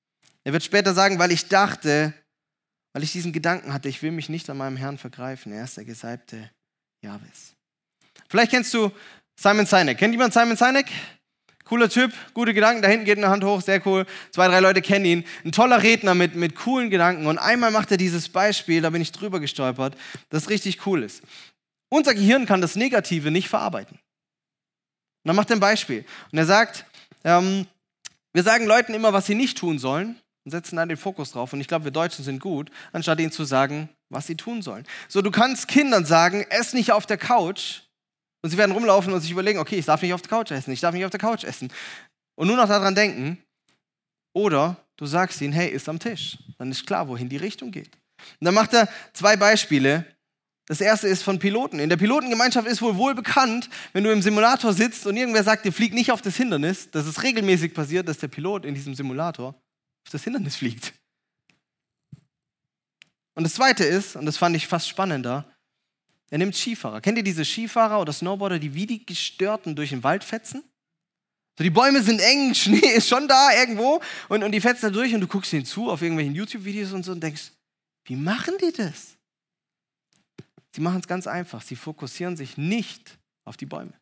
[0.45, 2.14] Er wird später sagen, weil ich dachte,
[2.93, 5.53] weil ich diesen Gedanken hatte, ich will mich nicht an meinem Herrn vergreifen.
[5.53, 6.51] Er ist der Gesalbte
[7.03, 7.55] Jahwes.
[8.29, 8.91] Vielleicht kennst du
[9.37, 9.99] Simon Sinek.
[9.99, 10.87] Kennt jemand Simon Sinek?
[11.68, 12.81] Cooler Typ, gute Gedanken.
[12.81, 14.07] Da hinten geht eine Hand hoch, sehr cool.
[14.31, 15.24] Zwei, drei Leute kennen ihn.
[15.44, 17.26] Ein toller Redner mit, mit coolen Gedanken.
[17.26, 19.94] Und einmal macht er dieses Beispiel, da bin ich drüber gestolpert,
[20.31, 21.22] das richtig cool ist.
[21.90, 23.98] Unser Gehirn kann das Negative nicht verarbeiten.
[25.24, 26.04] Und dann macht er ein Beispiel.
[26.33, 26.87] Und er sagt,
[27.24, 27.66] ähm,
[28.33, 31.52] wir sagen Leuten immer, was sie nicht tun sollen und setzen dann den Fokus drauf.
[31.52, 34.87] Und ich glaube, wir Deutschen sind gut, anstatt ihnen zu sagen, was sie tun sollen.
[35.09, 37.83] So, du kannst Kindern sagen, ess nicht auf der Couch.
[38.42, 40.72] Und sie werden rumlaufen und sich überlegen, okay, ich darf nicht auf der Couch essen,
[40.72, 41.72] ich darf nicht auf der Couch essen.
[42.37, 43.42] Und nur noch daran denken.
[44.33, 46.38] Oder du sagst ihnen, hey, ist am Tisch.
[46.59, 47.90] Dann ist klar, wohin die Richtung geht.
[48.40, 50.05] Und dann macht er zwei Beispiele.
[50.66, 51.81] Das erste ist von Piloten.
[51.81, 55.64] In der Pilotengemeinschaft ist wohl wohl bekannt, wenn du im Simulator sitzt und irgendwer sagt,
[55.64, 58.94] dir fliegt nicht auf das Hindernis, dass es regelmäßig passiert, dass der Pilot in diesem
[58.94, 60.92] Simulator auf das Hindernis fliegt.
[63.35, 65.51] Und das zweite ist, und das fand ich fast spannender,
[66.31, 67.01] er nimmt Skifahrer.
[67.01, 70.62] Kennt ihr diese Skifahrer oder Snowboarder, die wie die Gestörten durch den Wald fetzen?
[71.57, 74.91] So, die Bäume sind eng, Schnee ist schon da irgendwo und, und die fetzen da
[74.91, 77.53] durch und du guckst ihnen zu auf irgendwelchen YouTube-Videos und so und denkst,
[78.05, 79.17] wie machen die das?
[80.73, 81.62] Sie machen es ganz einfach.
[81.62, 83.93] Sie fokussieren sich nicht auf die Bäume.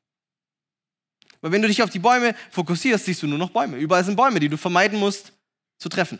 [1.40, 3.78] Weil wenn du dich auf die Bäume fokussierst, siehst du nur noch Bäume.
[3.78, 5.32] Überall sind Bäume, die du vermeiden musst,
[5.78, 6.18] zu treffen,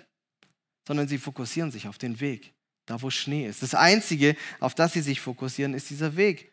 [0.87, 2.55] sondern sie fokussieren sich auf den Weg,
[2.87, 3.62] da wo Schnee ist.
[3.62, 6.53] Das Einzige, auf das sie sich fokussieren, ist dieser Weg.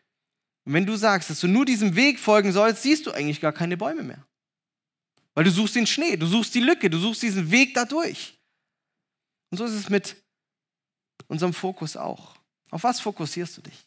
[0.64, 3.52] Und wenn du sagst, dass du nur diesem Weg folgen sollst, siehst du eigentlich gar
[3.52, 4.26] keine Bäume mehr.
[5.34, 8.38] Weil du suchst den Schnee, du suchst die Lücke, du suchst diesen Weg da durch.
[9.50, 10.16] Und so ist es mit
[11.28, 12.36] unserem Fokus auch.
[12.70, 13.86] Auf was fokussierst du dich?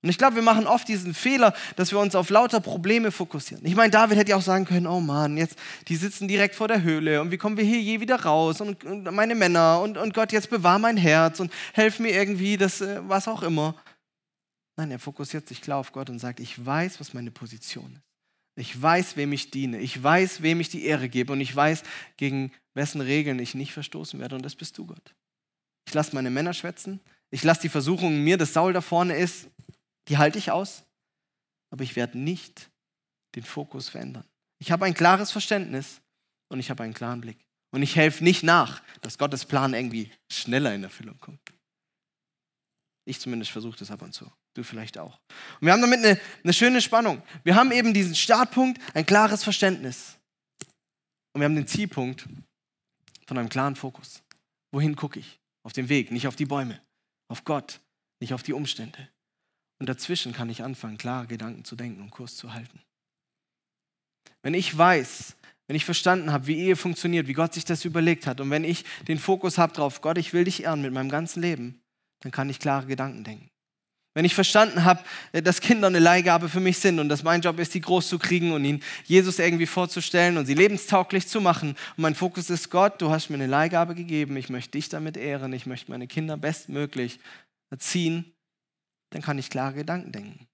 [0.00, 3.66] Und ich glaube, wir machen oft diesen Fehler, dass wir uns auf lauter Probleme fokussieren.
[3.66, 5.58] Ich meine, David hätte ja auch sagen können, oh Mann, jetzt,
[5.88, 8.60] die sitzen direkt vor der Höhle und wie kommen wir hier je wieder raus?
[8.60, 12.56] Und, und meine Männer und, und Gott, jetzt bewahr mein Herz und helf mir irgendwie,
[12.56, 13.74] das, äh, was auch immer.
[14.76, 18.02] Nein, er fokussiert sich klar auf Gott und sagt, ich weiß, was meine Position ist.
[18.58, 19.78] Ich weiß, wem ich diene.
[19.78, 21.32] Ich weiß, wem ich die Ehre gebe.
[21.32, 21.84] Und ich weiß,
[22.16, 24.34] gegen wessen Regeln ich nicht verstoßen werde.
[24.34, 25.14] Und das bist du, Gott.
[25.86, 27.00] Ich lasse meine Männer schwätzen.
[27.30, 29.48] Ich lasse die Versuchung mir, dass Saul da vorne ist,
[30.08, 30.84] die halte ich aus,
[31.70, 32.70] aber ich werde nicht
[33.34, 34.24] den Fokus verändern.
[34.58, 36.00] Ich habe ein klares Verständnis
[36.48, 37.38] und ich habe einen klaren Blick.
[37.70, 41.40] Und ich helfe nicht nach, dass Gottes Plan irgendwie schneller in Erfüllung kommt.
[43.04, 44.30] Ich zumindest versuche das ab und zu.
[44.54, 45.18] Du vielleicht auch.
[45.60, 47.22] Und wir haben damit eine, eine schöne Spannung.
[47.44, 50.18] Wir haben eben diesen Startpunkt, ein klares Verständnis.
[51.32, 52.26] Und wir haben den Zielpunkt
[53.26, 54.22] von einem klaren Fokus.
[54.72, 55.38] Wohin gucke ich?
[55.62, 56.80] Auf den Weg, nicht auf die Bäume.
[57.28, 57.80] Auf Gott,
[58.20, 59.08] nicht auf die Umstände.
[59.78, 62.80] Und dazwischen kann ich anfangen, klare Gedanken zu denken und Kurs zu halten.
[64.42, 65.36] Wenn ich weiß,
[65.66, 68.64] wenn ich verstanden habe, wie Ehe funktioniert, wie Gott sich das überlegt hat und wenn
[68.64, 71.80] ich den Fokus habe drauf, Gott, ich will dich ehren mit meinem ganzen Leben,
[72.20, 73.50] dann kann ich klare Gedanken denken.
[74.14, 77.42] Wenn ich verstanden habe, äh, dass Kinder eine Leihgabe für mich sind und dass mein
[77.42, 81.40] Job ist, die groß zu kriegen und ihnen Jesus irgendwie vorzustellen und sie lebenstauglich zu
[81.40, 84.88] machen und mein Fokus ist Gott, du hast mir eine Leihgabe gegeben, ich möchte dich
[84.88, 87.20] damit ehren, ich möchte meine Kinder bestmöglich
[87.70, 88.32] erziehen
[89.10, 90.48] dann kann ich klare Gedanken denken.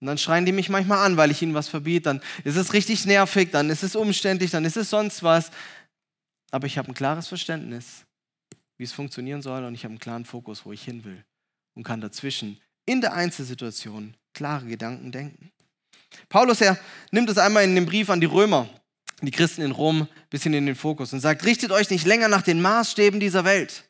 [0.00, 2.02] Und dann schreien die mich manchmal an, weil ich ihnen was verbiete.
[2.02, 5.50] Dann ist es richtig nervig, dann ist es umständlich, dann ist es sonst was.
[6.50, 8.04] Aber ich habe ein klares Verständnis,
[8.76, 11.24] wie es funktionieren soll und ich habe einen klaren Fokus, wo ich hin will.
[11.74, 15.50] Und kann dazwischen in der Einzelsituation klare Gedanken denken.
[16.28, 16.78] Paulus, er
[17.10, 18.68] nimmt es einmal in dem Brief an die Römer,
[19.22, 22.28] die Christen in Rom, ein bisschen in den Fokus und sagt, richtet euch nicht länger
[22.28, 23.84] nach den Maßstäben dieser Welt,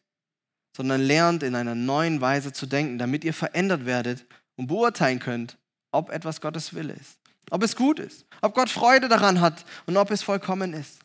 [0.76, 5.56] sondern lernt in einer neuen Weise zu denken, damit ihr verändert werdet und beurteilen könnt,
[5.92, 7.18] ob etwas Gottes Wille ist,
[7.50, 10.98] ob es gut ist, ob Gott Freude daran hat und ob es vollkommen ist.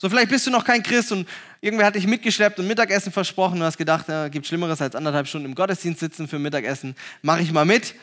[0.00, 1.26] So, vielleicht bist du noch kein Christ und
[1.60, 5.26] irgendwer hat dich mitgeschleppt und Mittagessen versprochen und hast gedacht, es gibt Schlimmeres als anderthalb
[5.26, 6.94] Stunden im Gottesdienst sitzen für Mittagessen.
[7.22, 7.94] Mache ich mal mit.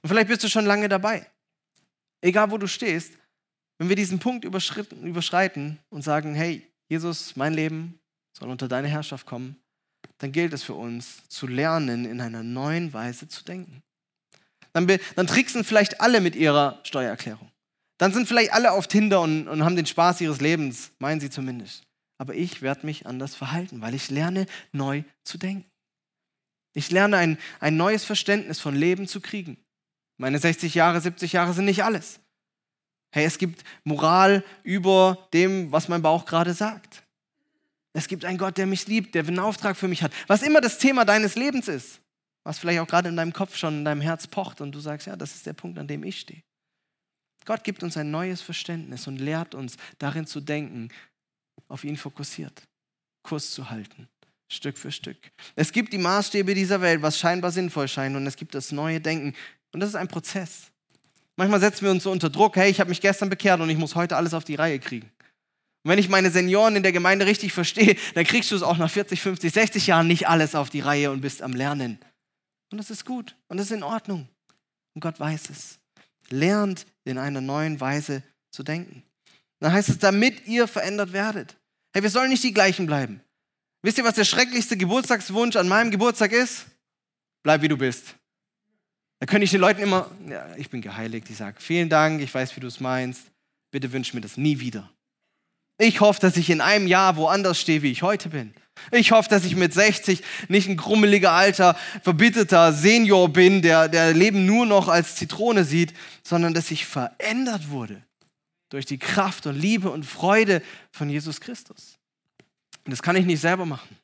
[0.00, 1.26] Und vielleicht bist du schon lange dabei.
[2.20, 3.14] Egal wo du stehst,
[3.78, 7.98] wenn wir diesen Punkt überschreiten und sagen, hey, Jesus, mein Leben
[8.32, 9.56] soll unter deine Herrschaft kommen,
[10.18, 13.82] dann gilt es für uns zu lernen, in einer neuen Weise zu denken.
[14.72, 14.86] Dann,
[15.16, 17.50] dann tricksen vielleicht alle mit ihrer Steuererklärung.
[17.98, 21.30] Dann sind vielleicht alle auf Tinder und, und haben den Spaß ihres Lebens, meinen sie
[21.30, 21.84] zumindest.
[22.18, 25.68] Aber ich werde mich anders verhalten, weil ich lerne, neu zu denken.
[26.74, 29.58] Ich lerne ein, ein neues Verständnis von Leben zu kriegen.
[30.18, 32.20] Meine 60 Jahre, 70 Jahre sind nicht alles.
[33.14, 37.02] Hey, es gibt Moral über dem, was mein Bauch gerade sagt.
[37.92, 40.12] Es gibt einen Gott, der mich liebt, der einen Auftrag für mich hat.
[40.26, 42.00] Was immer das Thema deines Lebens ist,
[42.44, 45.06] was vielleicht auch gerade in deinem Kopf schon, in deinem Herz pocht und du sagst,
[45.06, 46.42] ja, das ist der Punkt, an dem ich stehe.
[47.44, 50.88] Gott gibt uns ein neues Verständnis und lehrt uns darin zu denken,
[51.68, 52.62] auf ihn fokussiert,
[53.22, 54.08] Kurs zu halten,
[54.50, 55.18] Stück für Stück.
[55.56, 59.00] Es gibt die Maßstäbe dieser Welt, was scheinbar sinnvoll scheint, und es gibt das neue
[59.00, 59.34] Denken.
[59.72, 60.70] Und das ist ein Prozess.
[61.36, 63.78] Manchmal setzen wir uns so unter Druck, hey, ich habe mich gestern bekehrt und ich
[63.78, 65.10] muss heute alles auf die Reihe kriegen.
[65.84, 68.76] Und wenn ich meine Senioren in der Gemeinde richtig verstehe, dann kriegst du es auch
[68.76, 71.98] nach 40, 50, 60 Jahren nicht alles auf die Reihe und bist am Lernen.
[72.70, 74.28] Und das ist gut und das ist in Ordnung.
[74.94, 75.78] Und Gott weiß es.
[76.30, 79.02] Lernt in einer neuen Weise zu denken.
[79.60, 81.56] Dann heißt es, damit ihr verändert werdet.
[81.92, 83.20] Hey, wir sollen nicht die gleichen bleiben.
[83.82, 86.66] Wisst ihr, was der schrecklichste Geburtstagswunsch an meinem Geburtstag ist?
[87.42, 88.14] Bleib wie du bist.
[89.18, 92.32] Da könnte ich den Leuten immer, ja, ich bin geheiligt, ich sage, vielen Dank, ich
[92.32, 93.30] weiß, wie du es meinst,
[93.70, 94.90] bitte wünsch mir das nie wieder.
[95.82, 98.54] Ich hoffe, dass ich in einem Jahr woanders stehe, wie ich heute bin.
[98.92, 104.14] Ich hoffe, dass ich mit 60 nicht ein grummeliger, alter, verbitterter Senior bin, der, der
[104.14, 105.92] Leben nur noch als Zitrone sieht,
[106.22, 108.00] sondern dass ich verändert wurde
[108.68, 111.98] durch die Kraft und Liebe und Freude von Jesus Christus.
[112.84, 113.98] Und das kann ich nicht selber machen.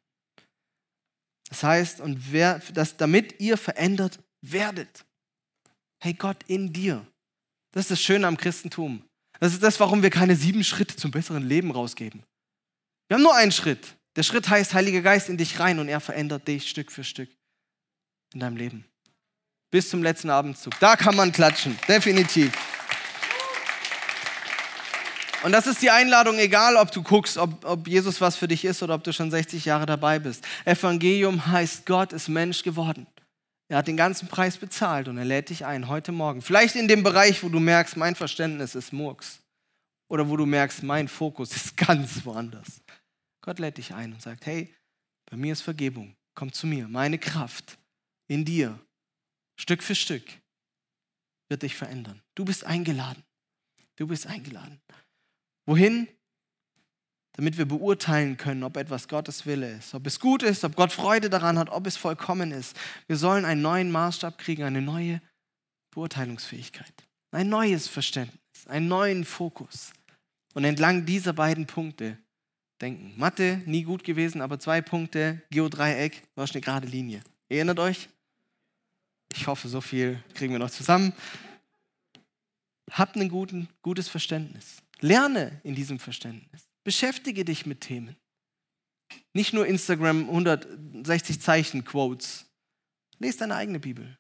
[1.49, 5.05] Das heißt, und wer, dass, damit ihr verändert werdet.
[6.01, 7.07] Hey, Gott in dir.
[7.71, 9.08] Das ist das Schöne am Christentum.
[9.40, 12.22] Das ist das, warum wir keine sieben Schritte zum besseren Leben rausgeben.
[13.07, 13.96] Wir haben nur einen Schritt.
[14.16, 17.31] Der Schritt heißt Heiliger Geist in dich rein und er verändert dich Stück für Stück
[18.35, 18.85] in deinem Leben.
[19.70, 20.79] Bis zum letzten Abendzug.
[20.81, 22.53] Da kann man klatschen, definitiv.
[25.44, 28.64] Und das ist die Einladung, egal ob du guckst, ob, ob Jesus was für dich
[28.64, 30.44] ist oder ob du schon 60 Jahre dabei bist.
[30.64, 33.07] Evangelium heißt, Gott ist Mensch geworden.
[33.68, 36.40] Er hat den ganzen Preis bezahlt und er lädt dich ein heute Morgen.
[36.40, 39.42] Vielleicht in dem Bereich, wo du merkst, mein Verständnis ist Murks.
[40.09, 42.81] Oder wo du merkst, mein Fokus ist ganz woanders.
[43.42, 44.74] Gott lädt dich ein und sagt, hey,
[45.31, 46.16] bei mir ist Vergebung.
[46.35, 46.88] Komm zu mir.
[46.88, 47.78] Meine Kraft
[48.26, 48.78] in dir,
[49.61, 50.24] Stück für Stück,
[51.48, 52.22] wird dich verändern.
[52.35, 53.22] Du bist eingeladen.
[53.96, 54.81] Du bist eingeladen.
[55.66, 56.09] Wohin?
[57.38, 60.90] Damit wir beurteilen können, ob etwas Gottes Wille ist, ob es gut ist, ob Gott
[60.92, 62.77] Freude daran hat, ob es vollkommen ist.
[63.07, 65.22] Wir sollen einen neuen Maßstab kriegen, eine neue
[65.92, 66.92] Beurteilungsfähigkeit,
[67.31, 69.92] ein neues Verständnis, einen neuen Fokus.
[70.55, 72.18] Und entlang dieser beiden Punkte
[72.81, 73.14] denken.
[73.16, 77.22] Mathe, nie gut gewesen, aber zwei Punkte, Geodreieck, war eine gerade Linie.
[77.48, 78.09] Erinnert euch?
[79.33, 81.12] Ich hoffe, so viel kriegen wir noch zusammen.
[82.90, 84.83] Habt ein gutes Verständnis.
[84.98, 86.67] Lerne in diesem Verständnis.
[86.85, 88.17] Beschäftige dich mit Themen.
[89.33, 92.47] Nicht nur Instagram 160 Zeichen Quotes.
[93.19, 94.17] Lies deine eigene Bibel.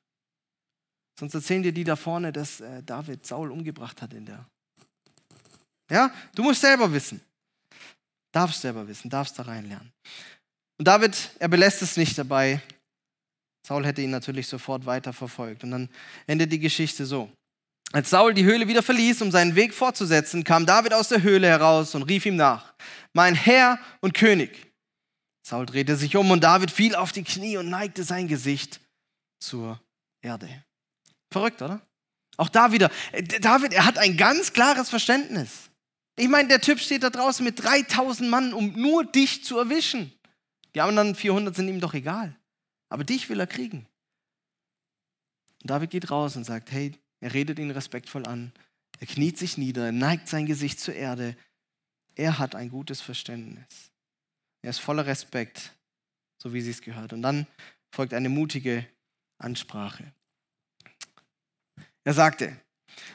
[1.18, 4.48] Sonst erzählen dir die da vorne, dass äh, David Saul umgebracht hat in der.
[5.90, 7.20] Ja, du musst selber wissen.
[8.32, 9.92] Darfst selber wissen, darfst da reinlernen.
[10.78, 12.62] Und David, er belässt es nicht dabei.
[13.66, 15.64] Saul hätte ihn natürlich sofort weiter verfolgt.
[15.64, 15.88] Und dann
[16.26, 17.32] endet die Geschichte so.
[17.92, 21.46] Als Saul die Höhle wieder verließ, um seinen Weg fortzusetzen, kam David aus der Höhle
[21.46, 22.74] heraus und rief ihm nach,
[23.14, 24.72] mein Herr und König.
[25.42, 28.80] Saul drehte sich um und David fiel auf die Knie und neigte sein Gesicht
[29.40, 29.80] zur
[30.20, 30.48] Erde.
[31.30, 31.80] Verrückt, oder?
[32.36, 35.70] Auch da wieder, äh, David, er hat ein ganz klares Verständnis.
[36.16, 40.12] Ich meine, der Typ steht da draußen mit 3000 Mann, um nur dich zu erwischen.
[40.74, 42.36] Die anderen 400 sind ihm doch egal.
[42.90, 43.86] Aber dich will er kriegen.
[45.62, 48.52] Und David geht raus und sagt, hey, er redet ihn respektvoll an.
[49.00, 51.36] Er kniet sich nieder, er neigt sein Gesicht zur Erde.
[52.14, 53.92] Er hat ein gutes Verständnis.
[54.62, 55.72] Er ist voller Respekt,
[56.42, 57.12] so wie sie es gehört.
[57.12, 57.46] Und dann
[57.92, 58.86] folgt eine mutige
[59.38, 60.12] Ansprache.
[62.04, 62.56] Er sagte,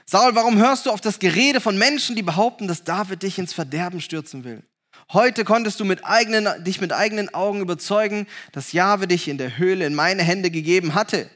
[0.06, 3.54] Saul, warum hörst du auf das Gerede von Menschen, die behaupten, dass David dich ins
[3.54, 4.64] Verderben stürzen will?
[5.12, 9.58] Heute konntest du mit eigenen, dich mit eigenen Augen überzeugen, dass Jahwe dich in der
[9.58, 11.30] Höhle in meine Hände gegeben hatte.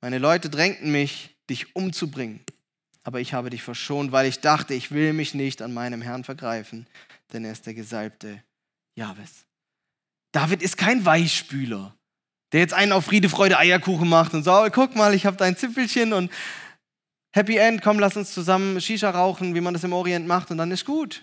[0.00, 2.40] Meine Leute drängten mich, dich umzubringen.
[3.04, 6.24] Aber ich habe dich verschont, weil ich dachte, ich will mich nicht an meinem Herrn
[6.24, 6.86] vergreifen,
[7.32, 8.42] denn er ist der Gesalbte
[8.94, 9.44] Jahwes.
[10.32, 11.94] David ist kein Weichspüler,
[12.52, 15.56] der jetzt einen auf Friede, Freude, Eierkuchen macht und sagt, guck mal, ich habe dein
[15.56, 16.32] Zipfelchen und
[17.32, 20.58] Happy End, komm, lass uns zusammen Shisha rauchen, wie man das im Orient macht und
[20.58, 21.22] dann ist gut.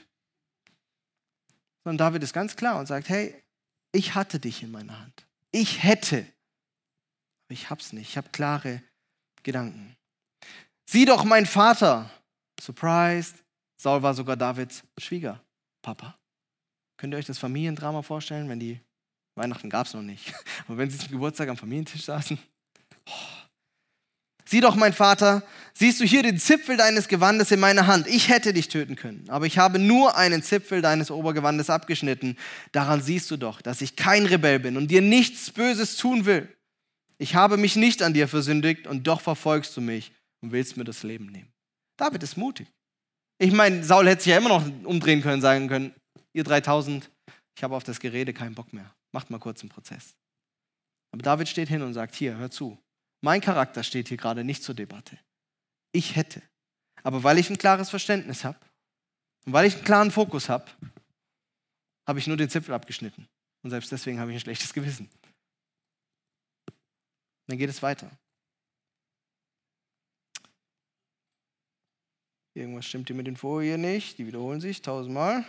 [1.83, 3.35] Sondern David ist ganz klar und sagt, hey,
[3.95, 5.25] Ich hatte dich in meiner Hand.
[5.51, 6.25] Ich hätte.
[7.45, 8.09] Aber ich hab's nicht.
[8.09, 8.81] Ich habe klare
[9.43, 9.95] Gedanken.
[10.85, 12.09] Sieh doch, mein Vater.
[12.59, 13.35] Surprised.
[13.77, 16.17] Saul war sogar Davids Schwiegerpapa.
[16.97, 18.79] Könnt ihr euch das Familiendrama vorstellen, wenn die
[19.35, 20.33] Weihnachten gab es noch nicht,
[20.67, 22.37] aber wenn sie zum Geburtstag am Familientisch saßen?
[23.05, 23.11] Oh.
[24.45, 25.43] Sieh doch, mein Vater,
[25.73, 28.07] siehst du hier den Zipfel deines Gewandes in meiner Hand.
[28.07, 32.37] Ich hätte dich töten können, aber ich habe nur einen Zipfel deines Obergewandes abgeschnitten.
[32.71, 36.47] Daran siehst du doch, dass ich kein Rebell bin und dir nichts Böses tun will.
[37.17, 40.83] Ich habe mich nicht an dir versündigt und doch verfolgst du mich und willst mir
[40.83, 41.51] das Leben nehmen.
[41.97, 42.67] David ist mutig.
[43.39, 45.95] Ich meine, Saul hätte sich ja immer noch umdrehen können, sagen können,
[46.33, 47.09] ihr 3000,
[47.55, 48.93] ich habe auf das Gerede keinen Bock mehr.
[49.13, 50.15] Macht mal kurz einen Prozess.
[51.11, 52.77] Aber David steht hin und sagt, hier, hör zu,
[53.21, 55.17] mein Charakter steht hier gerade nicht zur Debatte.
[55.93, 56.41] Ich hätte.
[57.03, 58.59] Aber weil ich ein klares Verständnis habe
[59.45, 60.65] und weil ich einen klaren Fokus habe,
[62.07, 63.27] habe ich nur den Zipfel abgeschnitten.
[63.63, 65.09] Und selbst deswegen habe ich ein schlechtes Gewissen.
[67.47, 68.11] Dann geht es weiter.
[72.55, 74.17] Irgendwas stimmt hier mit den Folien nicht.
[74.17, 75.43] Die wiederholen sich tausendmal.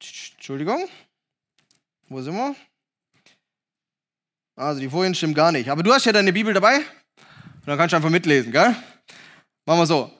[0.00, 0.88] Entschuldigung.
[2.08, 2.54] Wo sind wir?
[4.54, 5.68] Also die Folien stimmen gar nicht.
[5.68, 6.76] Aber du hast ja deine Bibel dabei.
[6.76, 8.76] Und dann kannst du einfach mitlesen, gell?
[9.64, 10.12] Machen wir so.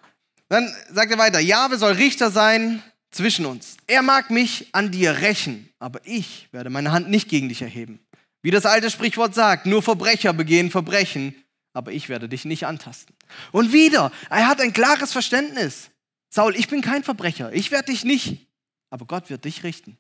[0.48, 3.76] Dann sagt er weiter, Jahwe soll Richter sein zwischen uns.
[3.86, 8.00] Er mag mich an dir rächen, aber ich werde meine Hand nicht gegen dich erheben.
[8.42, 11.34] Wie das alte Sprichwort sagt, nur Verbrecher begehen Verbrechen,
[11.76, 13.14] aber ich werde dich nicht antasten.
[13.52, 15.90] Und wieder, er hat ein klares Verständnis.
[16.30, 18.46] Saul, ich bin kein Verbrecher, ich werde dich nicht,
[18.90, 19.98] aber Gott wird dich richten.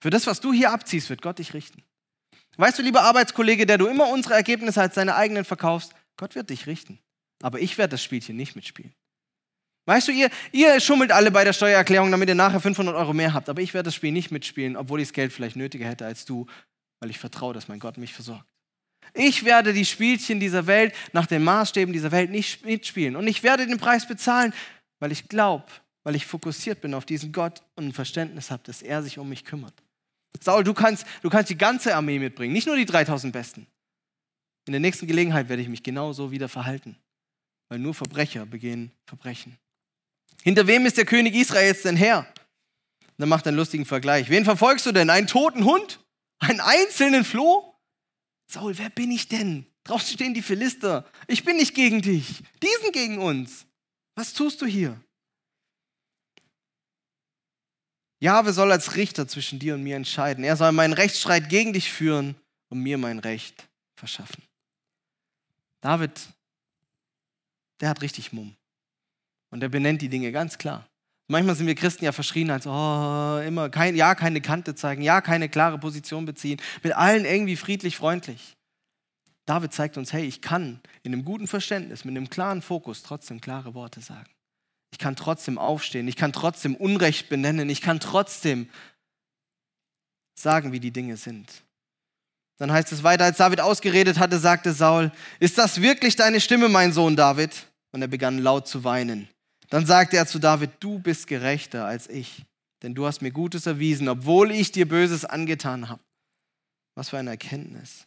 [0.00, 1.82] Für das, was du hier abziehst, wird Gott dich richten.
[2.56, 6.48] Weißt du, lieber Arbeitskollege, der du immer unsere Ergebnisse als deine eigenen verkaufst, Gott wird
[6.48, 6.98] dich richten.
[7.42, 8.94] Aber ich werde das Spielchen nicht mitspielen.
[9.84, 13.34] Weißt du, ihr, ihr schummelt alle bei der Steuererklärung, damit ihr nachher 500 Euro mehr
[13.34, 13.48] habt.
[13.48, 16.24] Aber ich werde das Spiel nicht mitspielen, obwohl ich das Geld vielleicht nötiger hätte als
[16.24, 16.46] du,
[17.00, 18.48] weil ich vertraue, dass mein Gott mich versorgt.
[19.14, 23.16] Ich werde die Spielchen dieser Welt nach den Maßstäben dieser Welt nicht mitspielen.
[23.16, 24.52] Und ich werde den Preis bezahlen,
[25.00, 25.64] weil ich glaube,
[26.04, 29.28] weil ich fokussiert bin auf diesen Gott und ein Verständnis habe, dass er sich um
[29.28, 29.74] mich kümmert.
[30.42, 33.66] Saul, du kannst, du kannst die ganze Armee mitbringen, nicht nur die 3000 Besten.
[34.66, 36.96] In der nächsten Gelegenheit werde ich mich genauso wieder verhalten,
[37.68, 39.56] weil nur Verbrecher begehen Verbrechen.
[40.42, 42.26] Hinter wem ist der König Israels denn her?
[43.18, 44.28] Dann macht er einen lustigen Vergleich.
[44.28, 45.08] Wen verfolgst du denn?
[45.08, 46.00] Einen toten Hund?
[46.38, 47.74] Einen einzelnen Floh?
[48.48, 49.66] Saul, wer bin ich denn?
[49.84, 51.08] Draußen stehen die Philister.
[51.26, 52.42] Ich bin nicht gegen dich.
[52.62, 53.66] Die sind gegen uns.
[54.14, 55.00] Was tust du hier?
[58.18, 60.42] Jahwe soll als Richter zwischen dir und mir entscheiden.
[60.42, 62.34] Er soll meinen Rechtsstreit gegen dich führen
[62.68, 64.42] und mir mein Recht verschaffen.
[65.80, 66.12] David,
[67.80, 68.56] der hat richtig Mumm.
[69.50, 70.88] Und er benennt die Dinge ganz klar.
[71.28, 75.20] Manchmal sind wir Christen ja verschrien als, oh, immer, kein, ja, keine Kante zeigen, ja,
[75.20, 78.56] keine klare Position beziehen, mit allen irgendwie friedlich, freundlich.
[79.44, 83.40] David zeigt uns, hey, ich kann in einem guten Verständnis, mit einem klaren Fokus trotzdem
[83.40, 84.30] klare Worte sagen.
[84.92, 86.08] Ich kann trotzdem aufstehen.
[86.08, 87.68] Ich kann trotzdem Unrecht benennen.
[87.68, 88.68] Ich kann trotzdem
[90.34, 91.62] sagen, wie die Dinge sind.
[92.58, 96.68] Dann heißt es weiter, als David ausgeredet hatte, sagte Saul, ist das wirklich deine Stimme,
[96.68, 97.66] mein Sohn David?
[97.92, 99.28] Und er begann laut zu weinen.
[99.68, 102.44] Dann sagte er zu David, du bist gerechter als ich,
[102.82, 106.02] denn du hast mir Gutes erwiesen, obwohl ich dir Böses angetan habe.
[106.94, 108.06] Was für eine Erkenntnis.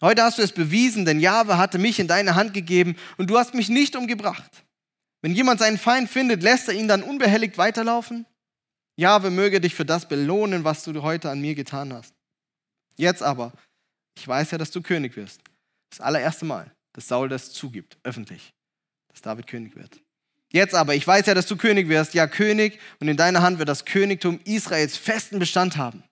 [0.00, 3.38] Heute hast du es bewiesen, denn Jahwe hatte mich in deine Hand gegeben und du
[3.38, 4.64] hast mich nicht umgebracht.
[5.20, 8.24] Wenn jemand seinen Feind findet, lässt er ihn dann unbehelligt weiterlaufen?
[8.96, 12.14] Jahwe möge dich für das belohnen, was du heute an mir getan hast.
[12.96, 13.52] Jetzt aber,
[14.16, 15.42] ich weiß ja, dass du König wirst.
[15.90, 18.52] Das allererste Mal, dass Saul das zugibt, öffentlich,
[19.08, 20.00] dass David König wird.
[20.52, 23.58] Jetzt aber, ich weiß ja, dass du König wirst, ja König, und in deiner Hand
[23.58, 26.02] wird das Königtum Israels festen Bestand haben.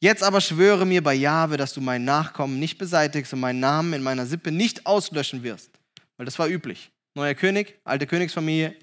[0.00, 3.94] Jetzt aber schwöre mir bei Jahwe, dass du meinen Nachkommen nicht beseitigst und meinen Namen
[3.94, 5.70] in meiner Sippe nicht auslöschen wirst,
[6.18, 6.90] weil das war üblich.
[7.14, 8.76] Neuer König, alte Königsfamilie.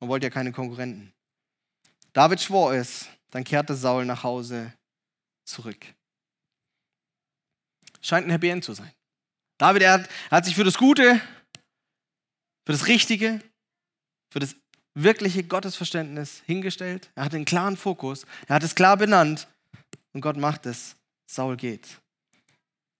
[0.00, 1.12] Man wollte ja keine Konkurrenten.
[2.12, 4.72] David schwor es, dann kehrte Saul nach Hause
[5.44, 5.86] zurück.
[8.00, 8.90] Scheint ein Happy End zu sein.
[9.58, 11.20] David, er hat, er hat sich für das Gute,
[12.66, 13.40] für das Richtige,
[14.30, 14.56] für das
[14.94, 17.10] wirkliche Gottesverständnis hingestellt.
[17.14, 18.26] Er hat einen klaren Fokus.
[18.48, 19.48] Er hat es klar benannt.
[20.12, 20.96] Und Gott macht es.
[21.26, 21.86] Saul geht.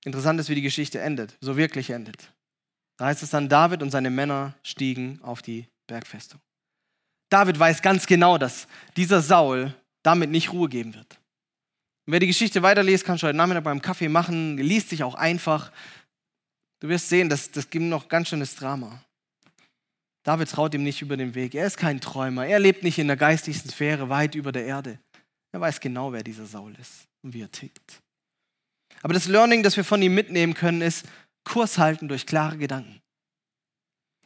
[0.04, 1.36] Interessant ist, wie die Geschichte endet.
[1.40, 2.32] So wirklich endet.
[2.96, 6.40] Da heißt es dann, David und seine Männer stiegen auf die Bergfestung.
[7.30, 8.66] David weiß ganz genau, dass
[8.96, 11.18] dieser Saul damit nicht Ruhe geben wird.
[12.06, 15.14] Und wer die Geschichte weiterliest, kannst du heute Nachmittag beim Kaffee machen, liest sich auch
[15.14, 15.70] einfach.
[16.80, 19.02] Du wirst sehen, das, das gibt noch ganz schönes Drama.
[20.22, 21.54] David traut ihm nicht über den Weg.
[21.54, 22.46] Er ist kein Träumer.
[22.46, 24.98] Er lebt nicht in der geistigsten Sphäre weit über der Erde.
[25.52, 27.06] Er weiß genau, wer dieser Saul ist.
[27.22, 28.00] und wie er tickt.
[29.02, 31.06] Aber das Learning, das wir von ihm mitnehmen können, ist
[31.44, 33.00] Kurs halten durch klare Gedanken.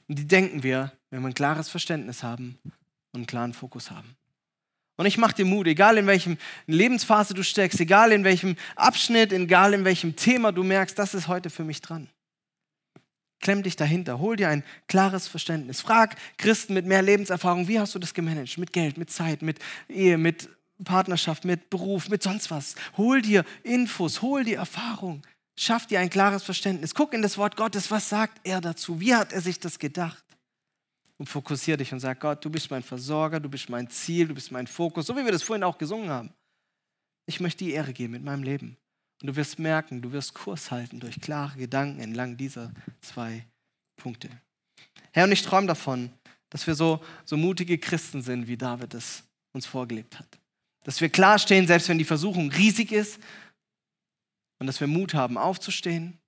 [0.09, 4.17] Und die denken wir, wenn wir ein klares Verständnis haben und einen klaren Fokus haben.
[4.97, 9.33] Und ich mache dir Mut, egal in welchem Lebensphase du steckst, egal in welchem Abschnitt,
[9.33, 12.09] egal in welchem Thema du merkst, das ist heute für mich dran.
[13.45, 15.83] Klemm dich dahinter, hol dir ein klares Verständnis.
[15.83, 18.57] Frag Christen mit mehr Lebenserfahrung, wie hast du das gemanagt?
[18.57, 20.49] Mit Geld, mit Zeit, mit Ehe, mit
[20.83, 22.75] Partnerschaft, mit Beruf, mit sonst was.
[22.97, 25.21] Hol dir Infos, hol dir Erfahrung.
[25.59, 26.95] Schaff dir ein klares Verständnis.
[26.95, 28.99] Guck in das Wort Gottes, was sagt er dazu?
[28.99, 30.25] Wie hat er sich das gedacht?
[31.19, 34.35] Und fokussiere dich und sag, Gott, du bist mein Versorger, du bist mein Ziel, du
[34.35, 36.33] bist mein Fokus, so wie wir das vorhin auch gesungen haben.
[37.27, 38.79] Ich möchte die Ehre geben mit meinem Leben.
[39.25, 42.71] Und du wirst merken, du wirst Kurs halten durch klare Gedanken entlang dieser
[43.01, 43.47] zwei
[43.97, 44.29] Punkte.
[45.13, 46.11] Herr, und ich träume davon,
[46.51, 49.23] dass wir so, so mutige Christen sind, wie David es
[49.55, 50.29] uns vorgelebt hat.
[50.83, 53.19] Dass wir klar stehen, selbst wenn die Versuchung riesig ist.
[54.59, 56.19] Und dass wir Mut haben, aufzustehen,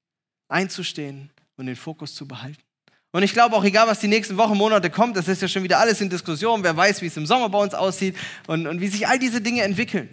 [0.48, 1.28] einzustehen
[1.58, 2.62] und den Fokus zu behalten.
[3.12, 5.64] Und ich glaube auch, egal was die nächsten Wochen, Monate kommt, das ist ja schon
[5.64, 6.62] wieder alles in Diskussion.
[6.62, 8.16] Wer weiß, wie es im Sommer bei uns aussieht
[8.46, 10.08] und, und wie sich all diese Dinge entwickeln.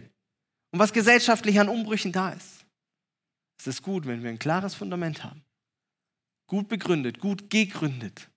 [0.71, 2.52] Und was gesellschaftlich an Umbrüchen da ist.
[3.63, 5.41] Es ist gut, wenn wir ein klares Fundament haben.
[6.47, 8.29] Gut begründet, gut gegründet.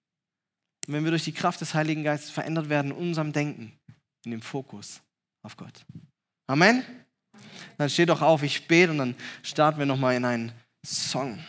[0.86, 3.76] Und wenn wir durch die Kraft des Heiligen Geistes verändert werden in unserem Denken,
[4.24, 5.02] in dem Fokus
[5.42, 5.84] auf Gott.
[6.46, 6.84] Amen?
[7.76, 10.52] Dann steh doch auf, ich bete und dann starten wir nochmal in einen
[10.86, 11.44] Song.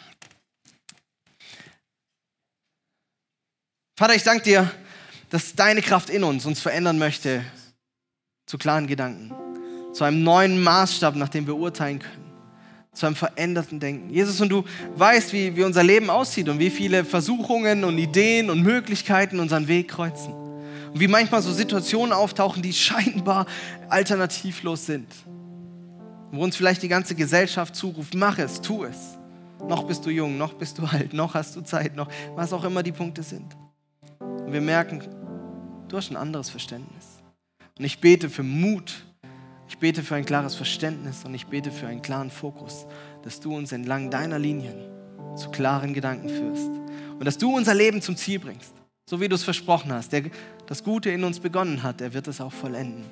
[3.95, 4.71] Vater, ich danke dir,
[5.29, 7.45] dass deine Kraft in uns uns verändern möchte
[8.47, 9.35] zu klaren Gedanken,
[9.93, 12.26] zu einem neuen Maßstab, nach dem wir urteilen können,
[12.97, 14.09] zu einem veränderten Denken.
[14.09, 14.63] Jesus, und du
[14.95, 19.67] weißt, wie, wie unser Leben aussieht und wie viele Versuchungen und Ideen und Möglichkeiten unseren
[19.67, 20.33] Weg kreuzen.
[20.33, 23.45] Und wie manchmal so Situationen auftauchen, die scheinbar
[23.89, 25.07] alternativlos sind.
[26.31, 29.17] Wo uns vielleicht die ganze Gesellschaft zuruft, mach es, tu es.
[29.67, 32.63] Noch bist du jung, noch bist du alt, noch hast du Zeit, noch was auch
[32.63, 33.55] immer die Punkte sind.
[34.19, 35.01] Und wir merken,
[35.87, 37.05] du hast ein anderes Verständnis.
[37.77, 39.06] Und ich bete für Mut,
[39.67, 42.85] ich bete für ein klares Verständnis und ich bete für einen klaren Fokus,
[43.23, 44.75] dass du uns entlang deiner Linien
[45.35, 46.69] zu klaren Gedanken führst
[47.19, 48.73] und dass du unser Leben zum Ziel bringst.
[49.05, 50.11] So wie du es versprochen hast.
[50.11, 50.23] Der
[50.65, 53.05] das Gute in uns begonnen hat, er wird es auch vollenden.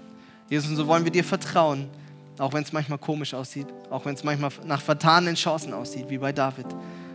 [0.49, 1.87] Jesus, und so wollen wir dir vertrauen,
[2.37, 6.17] auch wenn es manchmal komisch aussieht, auch wenn es manchmal nach vertanen Chancen aussieht, wie
[6.17, 6.67] bei David,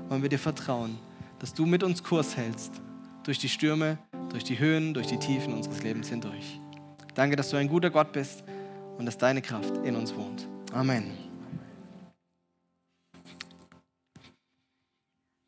[0.08, 0.98] wollen wir dir vertrauen,
[1.38, 2.72] dass du mit uns Kurs hältst,
[3.24, 3.98] durch die Stürme,
[4.30, 6.58] durch die Höhen, durch die Tiefen unseres Lebens hindurch.
[7.14, 8.44] Danke, dass du ein guter Gott bist
[9.00, 10.46] und dass deine Kraft in uns wohnt.
[10.74, 11.29] Amen.